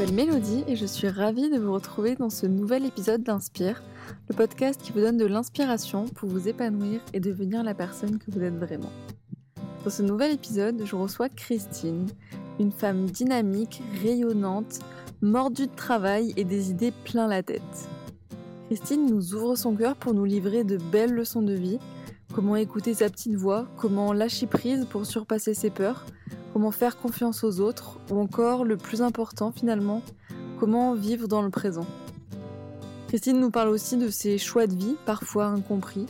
[0.00, 3.82] m'appelle Mélodie et je suis ravie de vous retrouver dans ce nouvel épisode d'Inspire,
[4.30, 8.30] le podcast qui vous donne de l'inspiration pour vous épanouir et devenir la personne que
[8.30, 8.90] vous êtes vraiment.
[9.84, 12.06] Dans ce nouvel épisode, je reçois Christine,
[12.58, 14.78] une femme dynamique, rayonnante,
[15.20, 17.60] mordue de travail et des idées plein la tête.
[18.68, 21.78] Christine nous ouvre son cœur pour nous livrer de belles leçons de vie,
[22.32, 26.06] comment écouter sa petite voix, comment lâcher prise pour surpasser ses peurs,
[26.52, 30.02] comment faire confiance aux autres, ou encore, le plus important finalement,
[30.58, 31.86] comment vivre dans le présent.
[33.08, 36.06] Christine nous parle aussi de ses choix de vie, parfois incompris,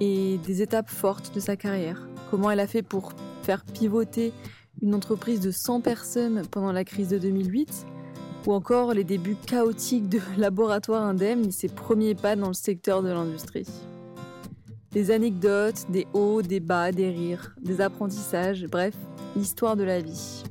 [0.00, 2.08] et des étapes fortes de sa carrière.
[2.30, 3.12] Comment elle a fait pour
[3.42, 4.32] faire pivoter
[4.82, 7.86] une entreprise de 100 personnes pendant la crise de 2008,
[8.46, 13.02] ou encore les débuts chaotiques de Laboratoire Indemne et ses premiers pas dans le secteur
[13.02, 13.66] de l'industrie.
[14.96, 18.94] Des anecdotes, des hauts, des bas, des rires, des apprentissages, bref,
[19.36, 20.42] l'histoire de la vie.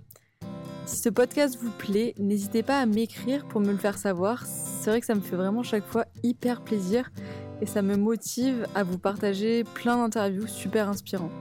[0.86, 4.46] Si ce podcast vous plaît, n'hésitez pas à m'écrire pour me le faire savoir.
[4.46, 7.10] C'est vrai que ça me fait vraiment chaque fois hyper plaisir
[7.60, 11.32] et ça me motive à vous partager plein d'interviews super inspirants.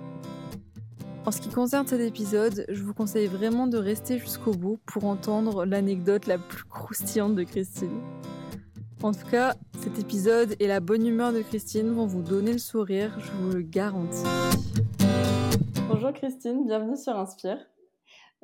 [1.27, 5.05] En ce qui concerne cet épisode, je vous conseille vraiment de rester jusqu'au bout pour
[5.05, 8.01] entendre l'anecdote la plus croustillante de Christine.
[9.05, 12.59] En tout cas, cet épisode et la bonne humeur de Christine vont vous donner le
[12.59, 14.25] sourire, je vous le garantis.
[15.91, 17.59] Bonjour Christine, bienvenue sur Inspire.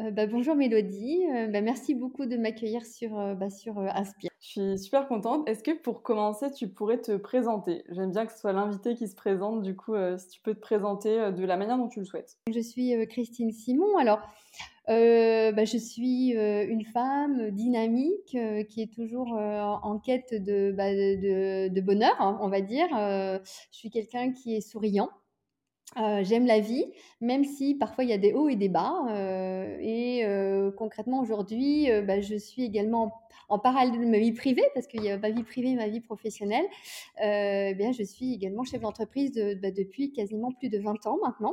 [0.01, 4.31] Euh, bah, bonjour Mélodie, euh, bah, merci beaucoup de m'accueillir sur, euh, bah, sur Inspire.
[4.43, 5.49] Je suis super contente.
[5.49, 7.83] Est-ce que pour commencer, tu pourrais te présenter?
[7.89, 10.61] J'aime bien que ce soit l'invité qui se présente, du coup, si tu peux te
[10.61, 12.37] présenter de la manière dont tu le souhaites.
[12.53, 13.97] Je suis Christine Simon.
[13.99, 14.21] Alors,
[14.91, 18.37] je suis une femme dynamique
[18.69, 20.73] qui est toujours en quête de,
[21.69, 22.89] de bonheur, hein, on va dire.
[22.91, 23.41] je
[23.71, 25.11] suis quelqu'un qui est souriant.
[25.99, 26.85] Euh, j'aime la vie,
[27.21, 29.07] même si parfois il y a des hauts et des bas.
[29.11, 33.13] Euh, et euh, concrètement, aujourd'hui, bah, je suis également
[33.49, 35.89] en, parallèle de ma vie privée, parce qu'il y a ma vie privée et ma
[35.89, 36.65] vie professionnelle.
[37.21, 41.53] Eh bien, je suis également chef d'entreprise bah, depuis quasiment plus de 20 ans maintenant.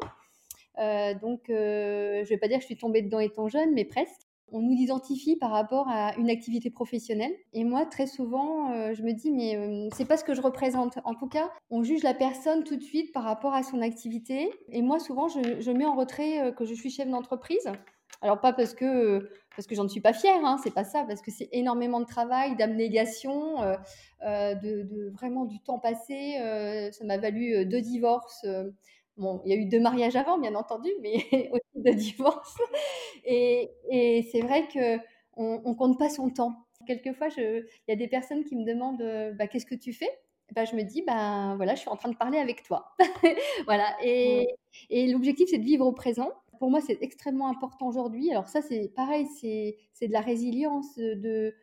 [1.21, 4.27] Donc, je ne vais pas dire que je suis tombée dedans étant jeune, mais presque
[4.51, 7.33] on nous identifie par rapport à une activité professionnelle.
[7.53, 10.41] Et moi, très souvent, euh, je me dis, mais euh, c'est pas ce que je
[10.41, 10.99] représente.
[11.03, 14.49] En tout cas, on juge la personne tout de suite par rapport à son activité.
[14.71, 17.69] Et moi, souvent, je, mets en retrait euh, que je suis chef d'entreprise.
[18.21, 21.21] Alors pas parce que parce que j'en suis pas fière, hein, c'est pas ça, parce
[21.21, 23.57] que c'est énormément de travail, d'abnégation,
[24.23, 26.37] de, vraiment du temps passé.
[26.91, 28.43] ça m'a valu deux divorces.
[29.17, 31.15] Bon, il y a eu deux mariages avant, bien entendu, mais
[31.51, 32.57] aussi deux divorces.
[33.25, 33.71] Et,
[34.31, 36.53] c'est vrai qu'on ne compte pas son temps.
[36.85, 40.09] Quelquefois, il y a des personnes qui me demandent bah, Qu'est-ce que tu fais?
[40.53, 42.95] Bah, Je me dis ben, voilà, Je suis en train de parler avec toi.
[43.65, 43.95] voilà.
[44.03, 44.47] Et,
[44.89, 46.31] et l'objectif, c'est de vivre au présent.
[46.59, 48.31] Pour moi, c'est extrêmement important aujourd'hui.
[48.31, 51.53] Alors, ça, c'est pareil, c'est de la résilience, de,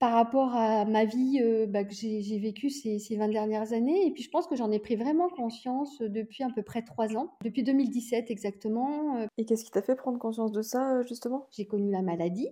[0.00, 4.06] par rapport à ma vie bah, que j'ai vécue ces, ces, 20 dernières années.
[4.06, 7.14] Et puis je pense que j'en ai pris vraiment conscience depuis à peu près trois
[7.16, 9.26] ans, depuis 2017 exactement.
[9.36, 11.46] Et qu'est-ce qui t'a fait prendre conscience de ça justement?
[11.50, 12.48] J'ai connu la maladie.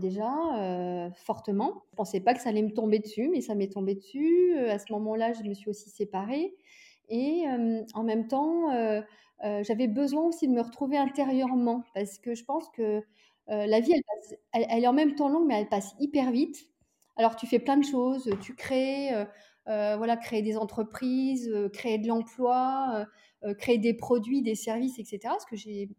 [0.00, 1.82] déjà fortement.
[1.92, 4.56] Je pensais pas que ça allait me tomber dessus, mais ça m'est tombé dessus.
[4.56, 6.54] à ce moment-là, je me suis aussi séparée.
[7.10, 7.44] Et
[7.92, 8.70] en même temps,
[9.42, 13.02] j'avais besoin aussi de me retrouver intérieurement parce que je pense que
[13.48, 13.94] la vie,
[14.52, 16.68] elle, est en même temps longue, mais elle passe hyper vite.
[17.16, 19.10] Alors, tu fais plein de choses, tu crées,
[19.66, 23.06] voilà, créer des entreprises, créer de l'emploi,
[23.58, 25.20] créer des produits, des services, etc.
[25.24, 25.90] Parce que j'ai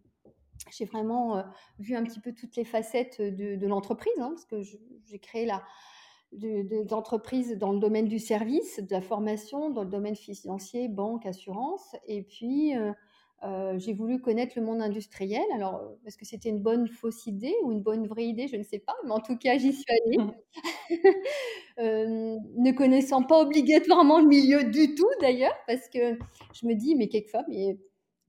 [0.72, 1.44] j'ai vraiment
[1.80, 5.64] vu un petit peu toutes les facettes de, l'entreprise, hein, parce que j'ai créé la,
[6.86, 11.96] d'entreprises dans le domaine du service, de la formation, dans le domaine financier, banque, assurance,
[12.08, 12.74] et puis
[13.44, 15.44] euh, j'ai voulu connaître le monde industriel.
[15.54, 18.48] Alors, euh, est-ce que c'était une bonne fausse idée ou une bonne vraie idée?
[18.48, 20.18] Je ne sais pas, mais en tout cas, j'y suis allée.
[21.80, 26.20] Euh, ne connaissant pas obligatoirement le milieu du tout, d'ailleurs, parce que
[26.54, 27.80] je me dis, mais quelquefois, mais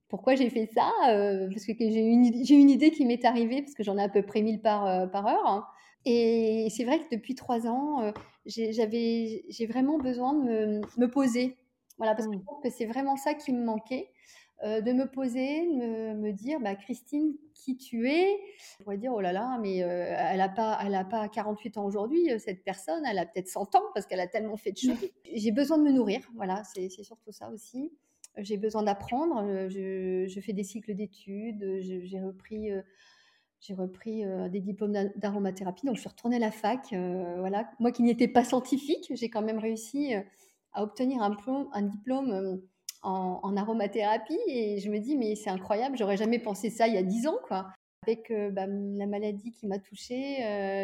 [0.08, 0.90] pourquoi j'ai fait ça?
[1.02, 4.22] Parce que j'ai une, une, idée qui m'est arrivée, parce que j'en ai à peu
[4.22, 5.46] près 1000 par, par heure.
[5.46, 5.66] Hein.
[6.06, 8.14] Et c'est vrai que depuis trois ans,
[8.46, 11.58] j'ai vraiment besoin de me, me poser.
[11.98, 12.44] Voilà, parce que je mmh.
[12.44, 14.08] pense que c'est vraiment ça qui me manquait.
[14.62, 18.38] Euh, de me poser, me, me dire, bah, Christine, qui tu es?
[18.80, 21.76] On pourrait dire, oh là là, mais euh, elle n'a pas, elle a pas 48
[21.76, 24.70] ans aujourd'hui, euh, cette personne, elle a peut-être 100 ans parce qu'elle a tellement fait
[24.70, 25.10] de choses.
[25.34, 27.92] J'ai besoin de me nourrir, voilà, c'est surtout ça aussi.
[28.38, 32.70] J'ai besoin d'apprendre, je, je, fais des cycles d'études, j'ai repris
[33.60, 36.92] j'ai repris des diplômes d'aromathérapie, donc je suis retournée à la fac.
[37.38, 37.70] voilà.
[37.78, 40.14] Moi qui n'étais pas scientifique, j'ai quand même réussi
[40.72, 41.36] à obtenir un,
[41.72, 42.60] un diplôme
[43.04, 46.98] en, aromathérapie et je me dis mais c'est incroyable, j'aurais jamais pensé ça il y
[46.98, 47.68] a dix ans quoi.
[48.02, 50.36] Avec bah, la maladie qui m'a touchée,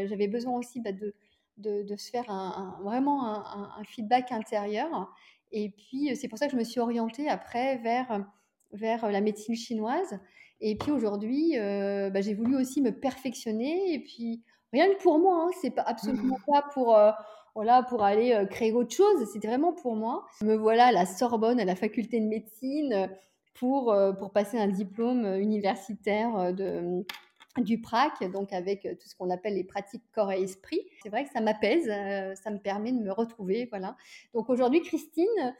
[0.08, 1.12] j'avais besoin aussi bah, de,
[1.58, 5.12] de, se faire un, vraiment un, feedback intérieur.
[5.52, 8.24] Et puis, c'est pour ça que je me suis orientée après vers,
[8.72, 10.18] vers la médecine chinoise.
[10.62, 13.92] Et puis aujourd'hui, bah, j'ai voulu aussi me perfectionner.
[13.92, 14.42] Et puis,
[14.72, 16.96] rien que pour moi, hein, c'est pas absolument pas pour
[17.54, 19.26] voilà, pour aller créer autre chose.
[19.32, 20.26] C'était vraiment pour moi.
[20.42, 23.10] Me voilà à la Sorbonne, à la faculté de médecine,
[23.54, 27.04] pour, pour passer un diplôme universitaire de,
[27.58, 30.80] du PRAC, donc avec tout ce qu'on appelle les pratiques corps et esprit.
[31.02, 31.86] C'est vrai que ça m'apaise,
[32.40, 33.66] ça me permet de me retrouver.
[33.70, 33.96] Voilà.
[34.34, 35.54] Donc aujourd'hui, Christine,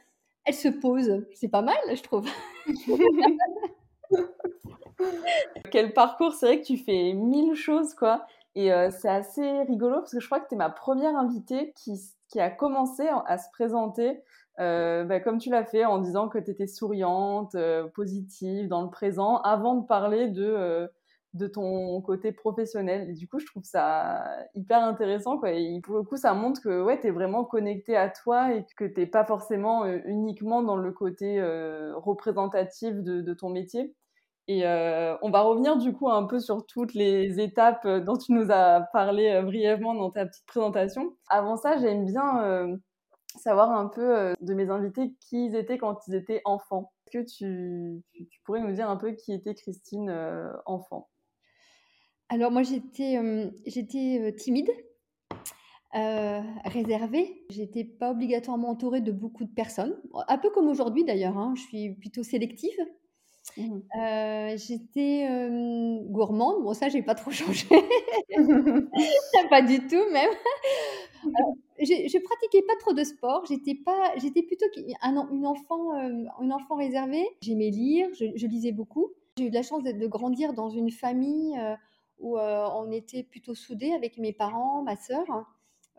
[0.45, 1.25] elle se pose.
[1.33, 2.27] C'est pas mal, je trouve.
[5.71, 8.25] Quel parcours, c'est vrai que tu fais mille choses, quoi.
[8.55, 11.73] Et euh, c'est assez rigolo parce que je crois que tu es ma première invitée
[11.75, 11.93] qui,
[12.27, 14.21] qui a commencé à se présenter
[14.59, 18.83] euh, bah, comme tu l'as fait en disant que tu étais souriante, euh, positive, dans
[18.83, 20.89] le présent, avant de parler de,
[21.33, 23.09] de ton côté professionnel.
[23.09, 24.23] Et du coup, je trouve ça
[24.53, 25.37] hyper intéressant.
[25.37, 25.51] Quoi.
[25.51, 28.65] Et pour le coup, ça montre que ouais, tu es vraiment connecté à toi et
[28.75, 31.41] que tu pas forcément uniquement dans le côté
[31.95, 33.95] représentatif de, de ton métier.
[34.47, 38.17] Et euh, on va revenir du coup un peu sur toutes les étapes euh, dont
[38.17, 41.15] tu nous as parlé euh, brièvement dans ta petite présentation.
[41.29, 42.79] Avant ça, j'aime bien
[43.37, 46.91] savoir un peu de mes invités qui ils étaient quand ils étaient enfants.
[47.05, 48.03] Est-ce que tu,
[48.43, 50.13] pourrais nous dire un peu qui était Christine
[50.65, 51.07] enfant?
[52.27, 53.17] Alors moi j'étais
[54.37, 54.69] timide.
[55.93, 57.45] réservée.
[57.51, 59.95] J'étais pas obligatoirement entourée de beaucoup de personnes,
[60.27, 61.37] un peu comme aujourd'hui d'ailleurs.
[61.37, 61.53] Hein.
[61.55, 62.75] Je suis plutôt sélective.
[63.57, 63.79] Mmh
[64.55, 65.27] j'étais,
[66.09, 66.63] gourmande.
[66.63, 67.67] Bon ça, j'ai pas trop changé.
[69.49, 70.31] Pas du tout même.
[71.79, 73.45] je pratiquais pas trop de sport.
[73.47, 74.65] J'étais pas j'étais plutôt
[75.01, 75.91] un une enfant,
[76.41, 77.27] une enfant réservée.
[77.41, 79.11] J'aimais lire, je lisais beaucoup.
[79.37, 81.57] J'ai eu de la chance de grandir dans une famille,
[82.19, 85.25] où, on était plutôt soudés avec mes parents, ma sœur.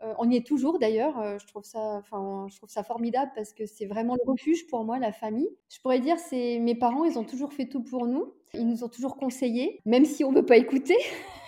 [0.03, 1.19] Euh, on y est toujours d'ailleurs.
[1.19, 4.67] Euh, je trouve ça, enfin, je trouve ça formidable parce que c'est vraiment le refuge
[4.67, 5.49] pour moi, la famille.
[5.69, 8.33] Je pourrais dire, c'est mes parents, ils ont toujours fait tout pour nous.
[8.53, 10.95] Ils nous ont toujours conseillé, même si on ne veut pas écouter.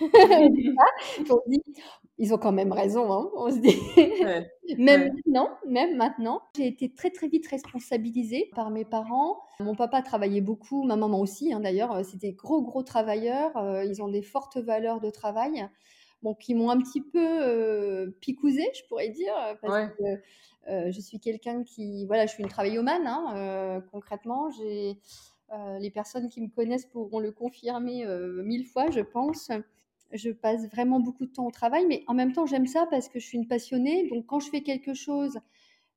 [2.18, 3.78] ils ont quand même raison, hein, on se dit.
[4.78, 9.38] même maintenant, même maintenant, j'ai été très très vite responsabilisée par mes parents.
[9.60, 12.04] Mon papa travaillait beaucoup, ma maman aussi, hein, d'ailleurs.
[12.04, 13.56] C'était gros gros travailleurs.
[13.56, 15.68] Euh, ils ont des fortes valeurs de travail
[16.34, 20.04] qui m'ont un petit peu euh, picousé, je pourrais dire, parce que
[20.68, 24.50] euh, je suis quelqu'un qui, voilà, je suis une travaillomane, hein, concrètement.
[24.50, 24.98] J'ai,
[25.78, 28.04] les personnes qui me connaissent pourront le confirmer
[28.42, 29.50] mille fois, je pense.
[30.12, 33.08] Je passe vraiment beaucoup de temps au travail, mais en même temps, j'aime ça parce
[33.08, 34.08] que je suis une passionnée.
[34.08, 35.38] Donc, quand je fais quelque chose,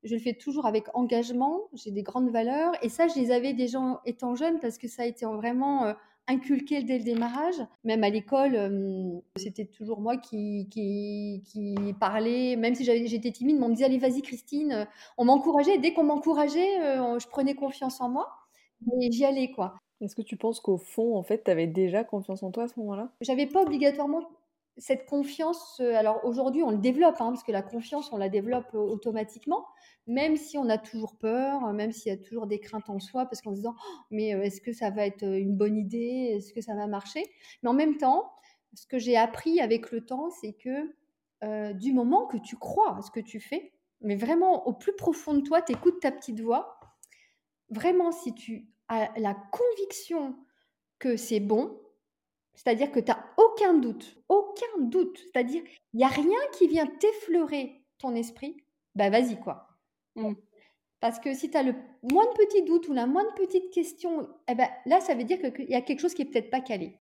[0.04, 1.62] je le fais toujours avec engagement.
[1.72, 2.72] J'ai des grandes valeurs.
[2.82, 5.94] Et ça, je les avais déjà étant jeune parce que ça a été vraiment
[6.30, 7.56] inculqué dès le démarrage.
[7.84, 12.56] Même à l'école, c'était toujours moi qui, qui, qui, parlais.
[12.56, 14.86] Même si j'étais timide, on me disait Allez, vas-y, Christine.
[15.18, 15.78] On m'encourageait.
[15.78, 16.78] Dès qu'on m'encourageait,
[17.18, 18.28] je prenais confiance en moi.
[19.00, 19.74] Et j'y allais, quoi.
[20.00, 22.68] Est-ce que tu penses qu'au fond, en fait, tu avais déjà confiance en toi à
[22.68, 23.12] ce moment-là?
[23.20, 24.22] J'avais pas obligatoirement
[24.80, 25.78] cette confiance.
[25.80, 29.66] Alors aujourd'hui, on le développe, hein, parce que la confiance, on la développe automatiquement
[30.10, 33.26] même si on a toujours peur, même s'il y a toujours des craintes en soi,
[33.26, 35.76] parce qu'en se disant «Oh, mais euh, est-ce que ça va être euh, une bonne
[35.76, 37.24] idée, est-ce que ça va marcher?
[37.62, 38.32] Mais en même temps,
[38.74, 40.94] ce que j'ai appris avec le temps, c'est que
[41.44, 44.94] euh, du moment que tu crois à ce que tu fais, mais vraiment au plus
[44.96, 46.80] profond de toi, tu écoutes ta petite voix,
[47.70, 50.36] vraiment si tu as la conviction
[50.98, 51.80] que c'est bon,
[52.62, 55.62] c'est-à-dire que tu n'as aucun doute, aucun doute, c'est-à-dire
[55.94, 58.54] il n'y a rien qui vient t'effleurer ton esprit,
[58.94, 59.68] bah vas-y quoi.
[60.16, 60.34] Mmh.
[61.00, 64.54] Parce que si tu as le moindre petit doute ou la moindre petite question, eh
[64.54, 66.98] ben, là, ça veut dire qu'il y a quelque chose qui est peut-être pas calé.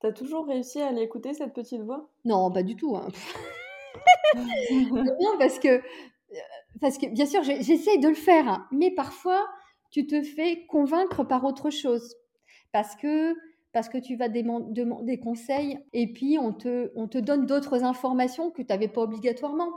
[0.00, 2.10] Tu as toujours réussi à aller écouter cette petite voix?
[2.24, 2.96] Non, pas du tout.
[2.96, 3.06] Hein.
[4.90, 6.38] non, parce que, euh,
[6.80, 9.48] parce que bien sûr, j'essaye de le faire, hein, mais parfois,
[9.92, 12.16] tu te fais convaincre par autre chose.
[12.72, 13.34] Parce que,
[13.72, 17.84] parce que tu vas demander des conseils et puis on te, on te donne d'autres
[17.84, 19.70] informations que tu n'avais pas obligatoirement.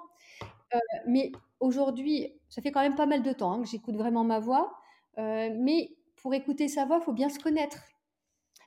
[0.73, 4.23] Euh, mais aujourd'hui, ça fait quand même pas mal de temps hein, que j'écoute vraiment
[4.23, 4.73] ma voix.
[5.17, 7.83] Euh, mais pour écouter sa voix, il faut bien se connaître.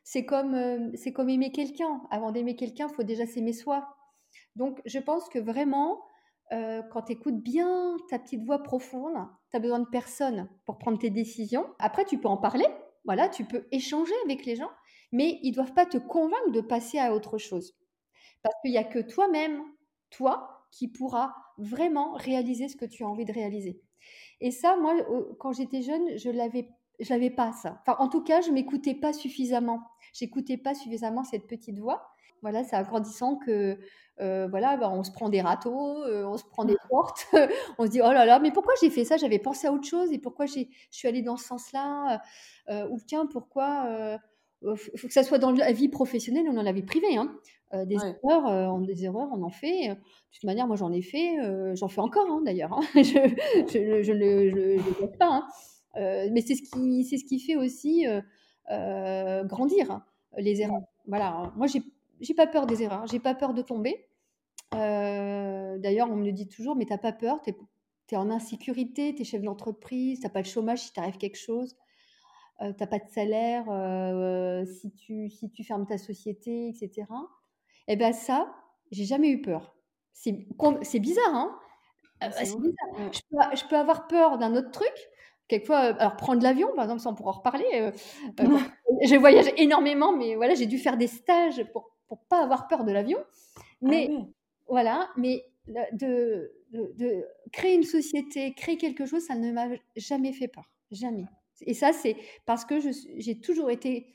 [0.05, 2.03] C'est comme, euh, c'est comme aimer quelqu'un.
[2.11, 3.89] Avant d'aimer quelqu'un, il faut déjà s'aimer soi.
[4.55, 6.01] Donc, je pense que vraiment,
[6.51, 9.17] quand tu écoutes bien ta petite voix profonde,
[9.51, 11.67] tu as besoin de personne pour prendre tes décisions.
[11.81, 12.67] Après, tu peux en parler.
[13.05, 14.71] Voilà, tu peux échanger avec les gens,
[15.17, 17.75] mais ils ne doivent pas te convaincre de passer à autre chose.
[18.43, 19.63] Parce qu'il n'y a que toi-même,
[20.11, 23.81] toi, qui pourra vraiment réaliser ce que tu as envie de réaliser.
[24.43, 24.95] Et ça, moi,
[25.39, 26.69] quand j'étais jeune, je l'avais
[26.99, 27.83] je l'avais pas ça.
[27.83, 29.83] Enfin, en tout cas, je m'écoutais pas suffisamment.
[30.15, 32.09] J'écoutais pas suffisamment cette petite voix.
[32.43, 33.79] Voilà, c'est en grandissant que
[34.21, 37.27] euh, voilà, bah, on se prend des râteaux, euh, on se prend des portes,
[37.79, 39.17] on se dit oh là là, mais pourquoi j'ai fait ça?
[39.17, 42.23] J'avais pensé à autre chose et pourquoi je suis allée dans ce sens-là
[42.71, 44.19] euh, Ou tiens, pourquoi
[44.75, 47.17] faut que ça soit dans la vie professionnelle ou dans la vie privée.
[47.17, 47.35] Hein.
[47.85, 49.89] des erreurs, on, des erreurs, on en fait.
[49.89, 49.95] De
[50.33, 51.37] toute manière, moi j'en ai fait,
[51.75, 52.73] j'en fais encore hein, d'ailleurs.
[52.73, 52.83] Hein.
[52.95, 55.47] je, ne le pas.
[55.95, 58.07] mais c'est ce qui, c'est ce qui fait aussi
[59.45, 60.01] grandir
[60.37, 60.83] les erreurs.
[61.07, 61.53] Voilà.
[61.57, 61.83] Moi j'ai
[62.21, 64.09] j'ai pas peur des erreurs, j'ai pas peur de tomber.
[64.75, 67.53] Euh, d'ailleurs, on me le dit toujours, mais t'as pas peur, tu
[68.13, 71.77] es, en insécurité, tu es chef d'entreprise, t'as pas le chômage si t'arrive quelque chose,
[72.63, 77.07] euh, t'as pas de salaire euh, si, tu, si tu fermes ta société, etc.
[77.89, 78.53] Et eh bien ça,
[78.91, 79.77] j'ai jamais eu peur.
[80.13, 81.59] C'est bizarre, hein
[82.21, 83.13] ah, bizarre.
[83.13, 84.95] Je, peux, je peux avoir peur d'un autre truc,
[85.49, 87.93] quelquefois, alors prendre l'avion, par exemple, ça on pourra en reparler.
[88.39, 92.85] je voyage énormément, mais voilà, j'ai dû faire des stages pour pour pas avoir peur
[92.85, 93.19] de l'avion.
[93.19, 94.11] Ah mais
[94.69, 100.49] voilà, mais de, de, créer une société, créer quelque chose, ça ne m'a jamais fait
[100.49, 101.25] peur, jamais.
[101.63, 102.77] Et ça, c'est parce que
[103.17, 104.13] j'ai toujours été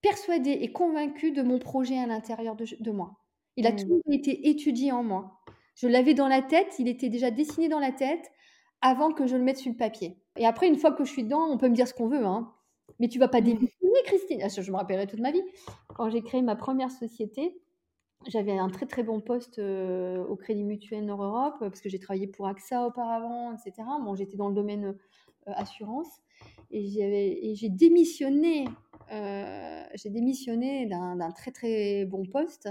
[0.00, 3.18] persuadée et convaincue de mon projet à l'intérieur de, de, moi.
[3.56, 3.76] Il a mmh.
[3.76, 5.40] toujours été étudié en moi.
[5.76, 8.30] Je l'avais dans la tête, il était déjà dessiné dans la tête
[8.80, 10.18] avant que je le mette sur le papier.
[10.36, 12.24] Et après, une fois que je suis dedans, on peut me dire ce qu'on veut,
[12.24, 12.52] hein.
[12.98, 13.44] Mais tu vas pas mmh.
[13.44, 14.40] démissionner, Christine?
[14.44, 15.42] Ah, je me rappellerai toute ma vie.
[15.94, 17.56] Quand j'ai créé ma première société,
[18.26, 22.26] j'avais un très très bon poste euh, au Crédit Mutuel Nord-Europe parce que j'ai travaillé
[22.26, 23.88] pour AXA auparavant, etc.
[24.04, 24.96] Bon, j'étais dans le domaine
[25.46, 26.08] assurance
[26.70, 28.66] et j'ai démissionné.
[29.10, 32.68] Euh, j'ai démissionné d'un très très bon poste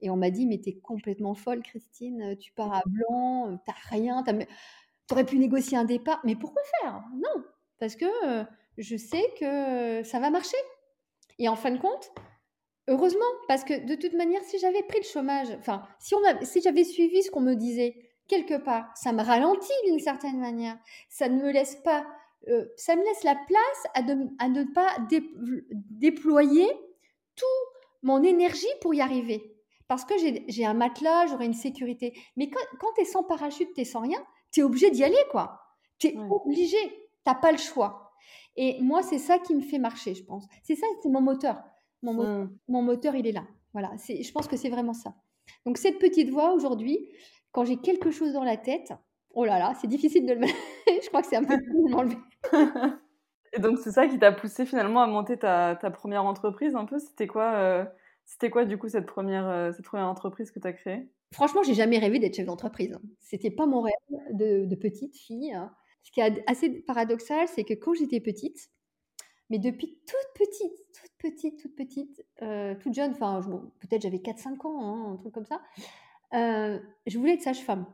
[0.00, 2.36] et on m'a dit mais t'es complètement folle, Christine.
[2.38, 4.22] Tu pars à blanc, t'as rien,
[5.06, 7.02] t'aurais pu négocier un départ, mais pourquoi faire?
[7.14, 7.44] Non,
[7.78, 8.06] parce que
[8.78, 10.56] je sais que ça va marcher.
[11.38, 12.12] Et en fin de compte,
[12.88, 16.84] heureusement, parce que de toute manière, si j'avais pris le chômage, enfin, si, si j'avais
[16.84, 17.96] suivi ce qu'on me disait,
[18.28, 20.78] quelque part, ça me ralentit d'une certaine manière.
[21.08, 22.06] Ça ne me laisse pas,
[22.48, 24.00] euh, ça me laisse la place à,
[24.44, 24.96] à ne pas
[25.90, 26.68] déployer
[27.36, 27.44] tout
[28.02, 29.54] mon énergie pour y arriver.
[29.88, 30.14] Parce que
[30.48, 32.14] j'ai un matelas, j'aurai une sécurité.
[32.36, 34.18] Mais quand, quand tu es sans parachute, tu es sans rien,
[34.50, 35.60] tu es obligé d'y aller, quoi.
[35.98, 36.78] Tu es obligé.
[37.26, 38.12] Tu pas le choix.
[38.56, 40.46] Et moi, c'est ça qui me fait marcher, je pense.
[40.62, 41.62] C'est ça, c'est mon moteur.
[42.02, 42.58] Mon, mmh.
[42.68, 43.44] mon, moteur, il est là.
[43.72, 45.14] Voilà, je pense que c'est vraiment ça.
[45.66, 47.08] Donc, cette petite voix, aujourd'hui,
[47.54, 48.92] quand j'ai quelque chose dans la tête,
[49.30, 50.54] oh là là, c'est difficile de le mettre.
[51.02, 52.18] je crois que c'est un peu de m'enlever.
[53.54, 56.84] Et donc, c'est ça qui t'a poussé finalement à monter ta, ta première entreprise un
[56.84, 56.98] peu?
[56.98, 57.84] C'était quoi, euh,
[58.26, 61.08] c'était quoi, du coup, cette première, euh, cette première entreprise que tu as créée?
[61.32, 62.98] Franchement, j'ai jamais rêvé d'être chef d'entreprise.
[63.20, 63.94] C'était pas mon rêve
[64.32, 65.52] de, de petite fille.
[65.52, 65.72] Hein
[66.04, 68.70] ce qui est assez paradoxal, c'est que quand j'étais petite,
[69.50, 73.40] mais depuis toute petite, toute petite, toute petite, euh, toute jeune, enfin,
[73.80, 75.62] peut-être j'avais 4-5 ans, hein, un truc comme ça,
[76.34, 77.86] euh, je voulais être sage-femme.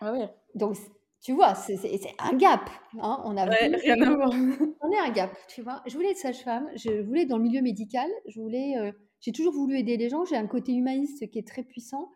[0.00, 0.24] Ah oui.
[0.54, 0.76] Donc,
[1.20, 1.78] tu vois, c'est
[2.18, 2.68] un gap.
[3.00, 4.30] Hein, on a rien à voir.
[4.80, 5.82] On est un gap, tu vois.
[5.86, 8.90] Je voulais être sage-femme, je voulais être dans le milieu médical, je voulais, euh,
[9.20, 12.10] j'ai toujours voulu aider les gens, j'ai un côté humaniste qui est très puissant.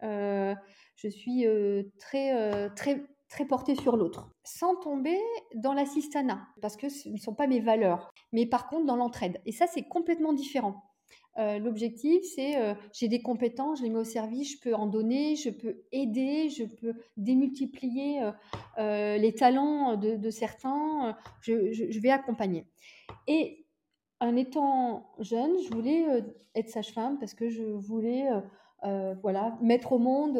[0.00, 1.46] je suis
[1.98, 5.18] très, très très porté sur l'autre, sans tomber
[5.54, 9.40] dans l'assistanat, parce que ce ne sont pas mes valeurs, mais par contre dans l'entraide.
[9.46, 10.82] Et ça, c'est complètement différent.
[11.38, 14.86] Euh, l'objectif, c'est euh, j'ai des compétences, je les mets au service, je peux en
[14.86, 18.30] donner, je peux aider, je peux démultiplier
[18.78, 22.66] euh, les talents de, certains, je, je, vais accompagner.
[23.26, 23.66] Et
[24.20, 26.04] en étant jeune, je voulais
[26.54, 28.28] être sage-femme parce que je voulais
[29.22, 30.36] voilà, mettre au monde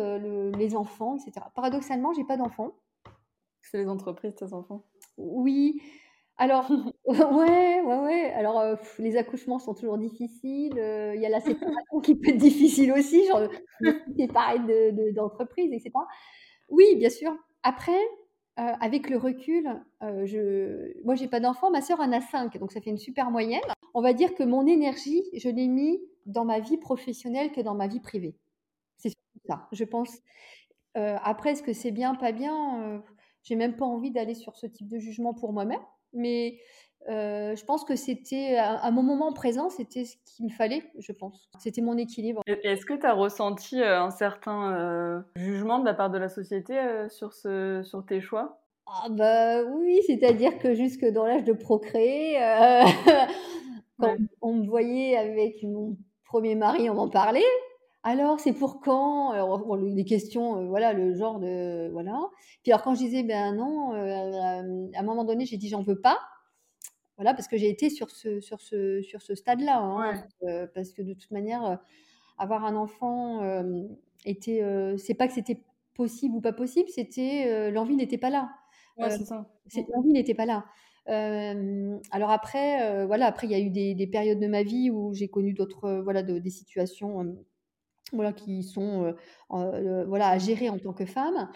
[0.56, 1.46] les enfants, etc.
[1.54, 2.72] Paradoxalement, j'ai pas d'enfants.
[3.62, 4.84] C'est les entreprises, tes enfants?
[5.16, 5.80] Oui.
[6.36, 6.70] Alors,
[7.06, 8.32] ouais, ouais, ouais.
[8.32, 10.78] Alors, euh, les accouchements sont toujours difficiles.
[10.78, 13.48] Euh, il y a la séparation qui peut être difficile aussi, genre
[14.16, 14.58] séparer
[15.12, 15.90] d'entreprise, de, etc.
[16.68, 17.36] Oui, bien sûr.
[17.62, 18.00] Après,
[18.58, 19.68] euh, avec le recul,
[20.00, 21.02] je...
[21.04, 23.62] moi, j'ai pas d'enfant, ma sœur en a cinq, donc ça fait une super moyenne.
[23.94, 27.74] On va dire que mon énergie, je l'ai mis dans ma vie professionnelle que dans
[27.74, 28.36] ma vie privée.
[28.96, 29.12] C'est
[29.48, 30.18] ça, je pense.
[30.94, 33.02] après, est-ce que c'est bien, pas bien
[33.42, 35.80] j'ai même pas envie d'aller sur ce type de jugement pour moi-même,
[36.12, 36.59] mais
[37.09, 41.12] euh, je pense que c'était, à, mon moment présent, c'était ce qu'il me fallait, je
[41.12, 41.49] pense.
[41.59, 42.42] C'était mon équilibre.
[42.47, 46.28] Est-ce que tu as ressenti euh, un certain euh, jugement de la part de la
[46.28, 48.61] société sur, ce, sur tes choix?
[48.87, 52.38] Ah bah oui, c'est-à-dire que jusque dans l'âge de procréer,
[53.99, 57.42] quand on me voyait avec mon premier mari, on m'en parlait.
[58.04, 59.30] Alors, c'est pour quand?
[59.30, 59.49] Alors,
[60.06, 62.18] questions, heu, voilà, le genre de voilà.
[62.62, 65.68] Puis alors quand je disais: «Ben non», heu, hem, à un moment donné, j'ai dit:
[65.68, 66.18] «J'en veux pas».
[67.18, 70.25] Voilà, parce que j'ai été sur ce sur ce sur ce stade-là, hein,
[70.75, 71.80] parce que de toute manière,
[72.38, 73.40] avoir un enfant,
[74.26, 74.62] était,
[74.99, 78.50] c'est pas que c'était possible ou pas possible, c'était, l'envie n'était pas là.
[78.97, 79.47] Ouais, Heu, c'est ça.
[79.68, 80.66] C'est l'envie n'était pas là.
[82.12, 85.14] Alors après, voilà, après il y a eu des des périodes de ma vie où
[85.14, 87.37] j'ai connu d'autres, voilà, de des situations,
[88.12, 89.16] voilà, qui sont, heu,
[89.54, 91.49] heu, voilà, à gérer en tant que femme.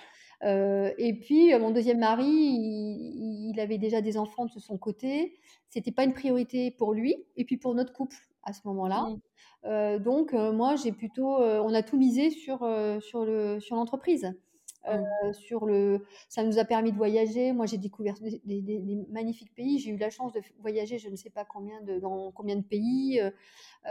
[0.44, 5.38] Heu et puis, mon deuxième mari, il il avait déjà des enfants de son côté.
[5.70, 9.14] C'était pas une priorité pour lui et puis pour notre couple à ce moment-là.
[9.64, 9.98] Mmh.
[10.00, 12.58] Donc moi j'ai plutôt, on a tout misé sur,
[13.00, 14.32] sur le sur l'entreprise.
[14.90, 15.06] Mmh.
[15.24, 17.52] Heu, sur le ça nous a permis de voyager.
[17.52, 19.78] Moi, j'ai découvert des des des des magnifiques pays.
[19.80, 22.62] J'ai eu la chance de voyager je ne sais pas combien de dans combien de
[22.62, 23.32] pays, heu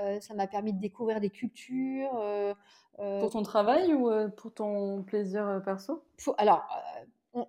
[0.02, 2.12] heu, ça m'a permis de découvrir des cultures,
[3.18, 6.06] Pour ton travail ou, pour ton plaisir, perso?
[6.20, 6.64] faut alors,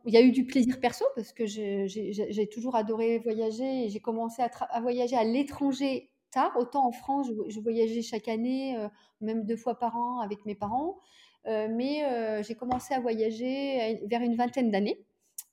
[0.05, 4.01] il y a eu du plaisir perso parce que j'ai toujours adoré voyager et j'ai
[4.01, 6.53] commencé à voyager à l'étranger tard.
[6.59, 8.77] Autant en France, je vo je voyageais chaque année,
[9.21, 10.99] même 2 fois par an avec mes parents.
[11.47, 15.05] Heu, mais heu, j'ai commencé à voyager une vers une vingtaine d'années.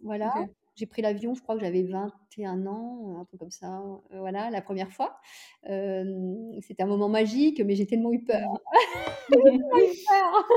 [0.01, 0.33] Voilà.
[0.75, 4.59] J'ai pris l'avion, je crois que j'avais 21 ans, un truc comme ça, voilà, la
[4.59, 5.17] première fois.
[5.63, 8.59] C'était un moment magique, mais j'ai tellement eu peur.
[9.29, 10.47] J'ai tellement eu peur!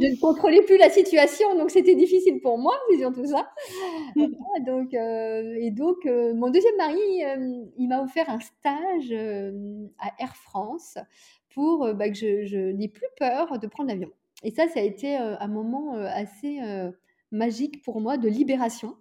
[0.00, 3.50] Je ne contrôlais plus la situation, donc c'était difficile pour moi, c'est surtout ça.
[4.16, 7.22] Voilà, donc et donc mon deuxième mari,
[7.76, 9.12] il m'a offert un stage,
[9.98, 10.96] à Air France
[11.54, 14.10] pour, heu, bah, que je je n'ai plus peur de prendre l'avion
[14.44, 16.60] et ça, ça a été, heu, un moment, heu, assez,
[17.32, 18.96] magique pour moi de libération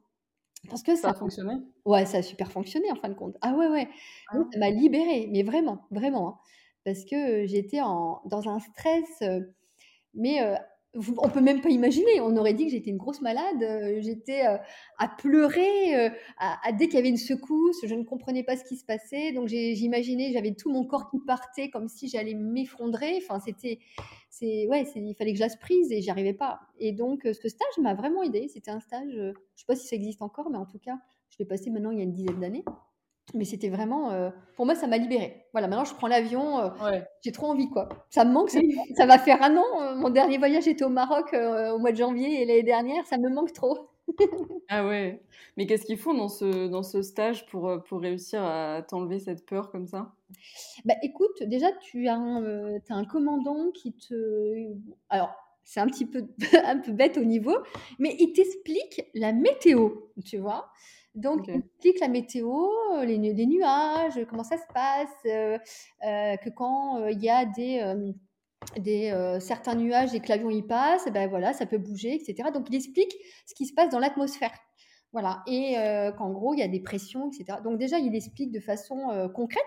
[0.69, 1.55] parce que Ça ça a fonctionné?
[1.85, 3.37] ouais, ça a super fonctionné en fin de compte.
[3.41, 3.89] Ah ouais, ouais,
[4.27, 4.53] Ah.
[4.53, 6.39] ça m'a libérée, mais vraiment, vraiment, hein,
[6.85, 9.23] parce que, j'étais en dans un stress,
[10.15, 10.39] mais
[10.95, 12.21] on peut même pas imaginer.
[12.21, 14.57] On aurait dit que j'étais une grosse malade, heu, j'étais, heu,
[14.97, 18.75] à pleurer, à dès qu'il y avait une secousse, je ne comprenais pas ce qui
[18.75, 23.17] se passait, donc j'imaginais, j'avais tout mon corps qui partait comme si j'allais m'effondrer.
[23.17, 23.79] Enfin, c'était
[24.29, 27.49] c'est ouais, il fallait que je lâche prise et j'y arrivais pas et donc ce
[27.49, 28.47] stage m'a vraiment aidée.
[28.47, 30.97] C'était un stage, je sais pas si ça existe encore, mais en tout cas,
[31.29, 32.65] je l'ai passé maintenant il y a une dizaine d'années.
[33.33, 35.45] Mais c'était vraiment, heu, pour moi, ça m'a libérée.
[35.53, 37.07] Voilà, maintenant je prends l'avion, Ouais.
[37.23, 37.89] j'ai trop envie, quoi.
[38.09, 41.33] Ça me manque, ça va faire 1 an, heu, mon dernier voyage était au Maroc,
[41.33, 43.89] au mois de janvier l'année dernière, ça me manque trop.
[44.69, 45.25] Ah ouais.
[45.57, 49.45] Mais qu'est-ce qu'ils font dans ce dans ce stage pour, pour réussir à t'enlever cette
[49.45, 50.15] peur comme ça?
[50.85, 54.73] Bah, écoute, déjà tu as un, as un commandant qui te
[55.09, 56.27] alors c'est un petit peu
[56.65, 57.55] un peu bête au niveau,
[57.99, 59.89] mais il t'explique la météo,
[60.25, 60.71] tu vois?
[61.15, 61.63] Donc il OK.
[61.63, 62.49] t'explique la météo,
[62.95, 65.59] heu, les nu les nuages, comment ça se passe, heu,
[66.43, 67.95] que quand, il y a des,
[68.79, 72.51] des, certains nuages et que l'avion il passe, bah, voilà, ça peut bouger et cetera.
[72.51, 73.13] Donc il explique
[73.47, 74.53] ce qui se passe dans l'atmosphère.
[75.13, 75.75] Voilà et
[76.17, 77.61] qu'en gros, il y a des pressions et cetera.
[77.61, 79.63] Donc déjà, il explique de façon, concrète,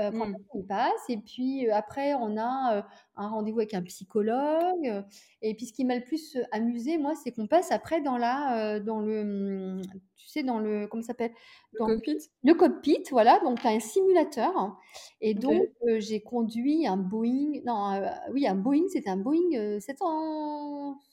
[0.00, 0.44] heu, quand Mmh.
[0.56, 5.04] il passe et puis, après on a, un rendez-vous avec un psychologue,
[5.42, 8.18] et puis ce qui m'a le plus, heu, amusée moi, c'est qu'on passe après dans
[8.18, 9.82] la, dans le, mmh,
[10.24, 11.32] tu sais, dans le comment ça s'appelle?
[11.72, 12.30] Le cockpit?
[12.42, 14.76] le cockpit, voilà, donc tu as un simulateur
[15.20, 19.54] et donc heu, j'ai conduit un Boeing non, heu, oui, un Boeing, c'était un Boeing,
[19.54, 19.80] heu,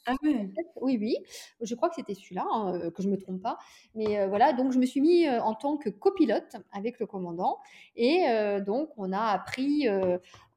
[0.06, 0.50] Ah ouais!
[0.56, 1.16] 767, oui, oui,
[1.62, 3.58] je crois que c'était celui-là, hein, heu, que je me trompe pas,
[3.96, 7.60] mais voilà, donc je me suis mis, en tant que copilote avec le commandant
[7.96, 8.26] et
[8.66, 9.88] donc on a appris,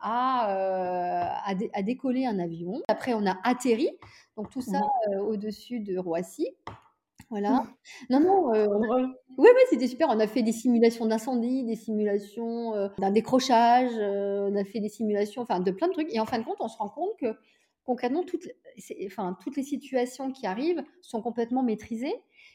[0.00, 2.82] à, à dé à décoller un avion.
[2.88, 3.90] Après on a atterri,
[4.36, 4.80] donc tout ça,
[5.20, 6.48] au-dessus de Roissy.
[7.40, 7.66] Voilà.
[8.10, 9.14] Non, non, heu, Trop on a drôle.
[9.38, 10.08] oui, oui, c'était super.
[10.10, 14.80] On a fait des simulations d'incendie, des simulations, heu, d'un décrochage, heu, on a fait
[14.80, 16.88] des simulations, enfin de plein de trucs et en fin de compte, on se rend
[16.90, 17.36] compte que
[17.84, 18.48] concrètement toutes
[19.06, 22.14] enfin toutes les situations qui arrivent sont complètement maîtrisées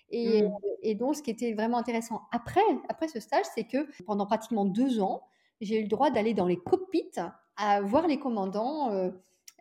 [0.10, 0.60] et Mmh.
[0.84, 4.66] et donc ce qui était vraiment intéressant après après ce stage, c'est que pendant pratiquement
[4.66, 5.24] 2 ans,
[5.62, 7.12] j'ai eu le droit d'aller dans les cockpits,
[7.58, 8.92] à voir les commandants,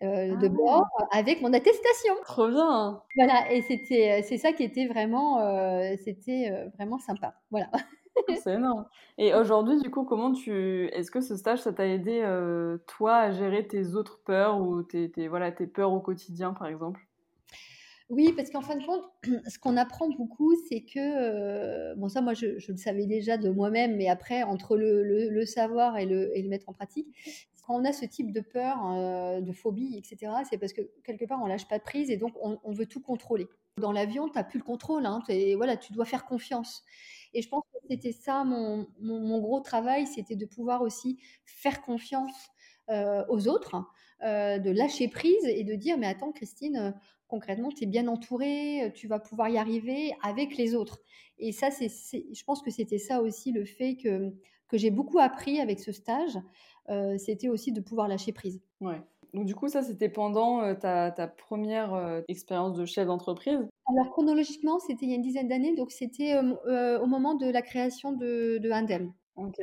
[0.02, 1.08] heu heu, Ah de bord ouais!
[1.12, 2.14] avec mon attestation.
[2.20, 3.02] Trop bien!
[3.16, 5.38] Voilà et c'était, heu, c'est ça qui était vraiment,
[6.04, 7.36] c'était, vraiment sympa.
[7.50, 7.70] Voilà.
[8.30, 11.86] Ah, c'est énorme et aujourd'hui, du coup, comment tu est-ce que ce stage, ça t'a
[11.86, 12.20] aidé,
[12.86, 16.66] toi, à gérer tes autres peurs ou tes tes voilà, tes peurs au quotidien, par
[16.68, 17.00] exemple?
[18.10, 19.04] Oui, parce qu'en fin de compte,
[19.48, 23.50] ce qu'on apprend beaucoup, c'est que, bon ça moi je je le savais déjà de
[23.50, 27.08] moi-même, mais après entre le le le savoir et le et le mettre en pratique,
[27.68, 30.80] quand on a ce type de peur, heu, de phobie et cetera, c'est parce que
[31.04, 33.46] quelque part on lâche pas prise et donc on veut tout contrôler.
[33.76, 35.22] Dans l'avion, tu as plus le contrôle, hein,
[35.56, 36.82] voilà, tu dois faire confiance
[37.34, 41.82] et je pense que c'était ça mon mon gros travail, c'était de pouvoir aussi faire
[41.82, 42.48] confiance,
[42.88, 43.76] aux autres,
[44.22, 46.94] de lâcher prise et de dire mais attends Christine,
[47.28, 51.00] concrètement tu es bien entourée, tu vas pouvoir y arriver avec les autres.
[51.38, 54.32] Et ça, c'est, je pense que c'était ça aussi le fait que,
[54.68, 56.36] que j'ai beaucoup appris avec ce stage,
[57.18, 58.60] c'était aussi de pouvoir lâcher prise.
[58.80, 59.00] Ouais.
[59.34, 63.68] Donc du coup, ça, c'était pendant ta, ta, première expérience de chef d'entreprise?
[63.86, 67.62] Alors chronologiquement, c'était il y a une dizaine d'années, donc c'était au moment de la
[67.62, 69.12] création de, de Indem.
[69.36, 69.60] Ok.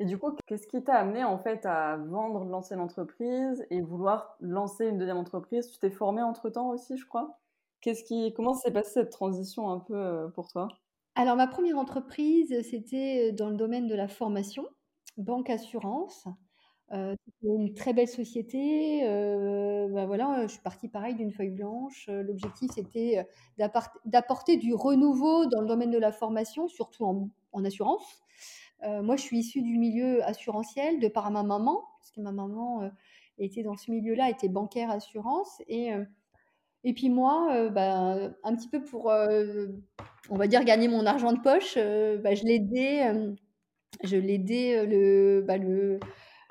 [0.00, 4.34] Et du coup, qu'est-ce qui t'a amené en fait à vendre l'ancienne entreprise et vouloir
[4.40, 5.70] lancer une deuxième entreprise?
[5.70, 7.38] Tu t'es formé entre-temps aussi, je crois?
[7.82, 10.68] Qu'est-ce qui, comment s'est passée cette transition un peu pour toi?
[11.16, 14.66] Alors ma première entreprise, c'était dans le domaine de la formation,
[15.16, 16.26] banque assurance.
[16.92, 19.02] Euh, une très belle société.
[19.04, 22.08] Euh, bah voilà, je suis partie pareil d'une feuille blanche.
[22.08, 23.26] L'objectif, c'était
[24.04, 28.22] d'apporter du renouveau dans le domaine de la formation, surtout en, assurance.
[28.82, 32.32] Euh, moi, je suis issue du milieu assurantiel de par ma maman, parce que ma
[32.32, 32.90] maman
[33.38, 35.62] était dans ce milieu-là, était bancaire assurance.
[35.68, 35.92] Et,
[36.82, 41.40] et puis moi, bah, un petit peu pour, on va dire, gagner mon argent de
[41.40, 43.12] poche, bah, je l'aidais,
[44.04, 46.00] je l'aidais le, bah, le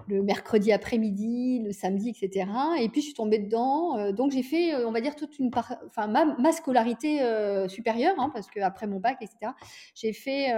[0.09, 2.49] le mercredi après-midi, le samedi, etc.
[2.79, 3.97] Et puis je suis tombée dedans.
[3.97, 8.15] Euh, donc j'ai fait, euh, on va dire, toute une enfin ma, scolarité euh, supérieure,
[8.17, 9.51] hein, parce qu'après mon bac, etc.
[9.95, 10.49] J'ai fait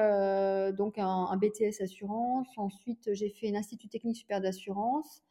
[0.74, 2.48] donc un, BTS assurance.
[2.58, 5.22] Ensuite j'ai fait un institut technique supérieur d'assurance.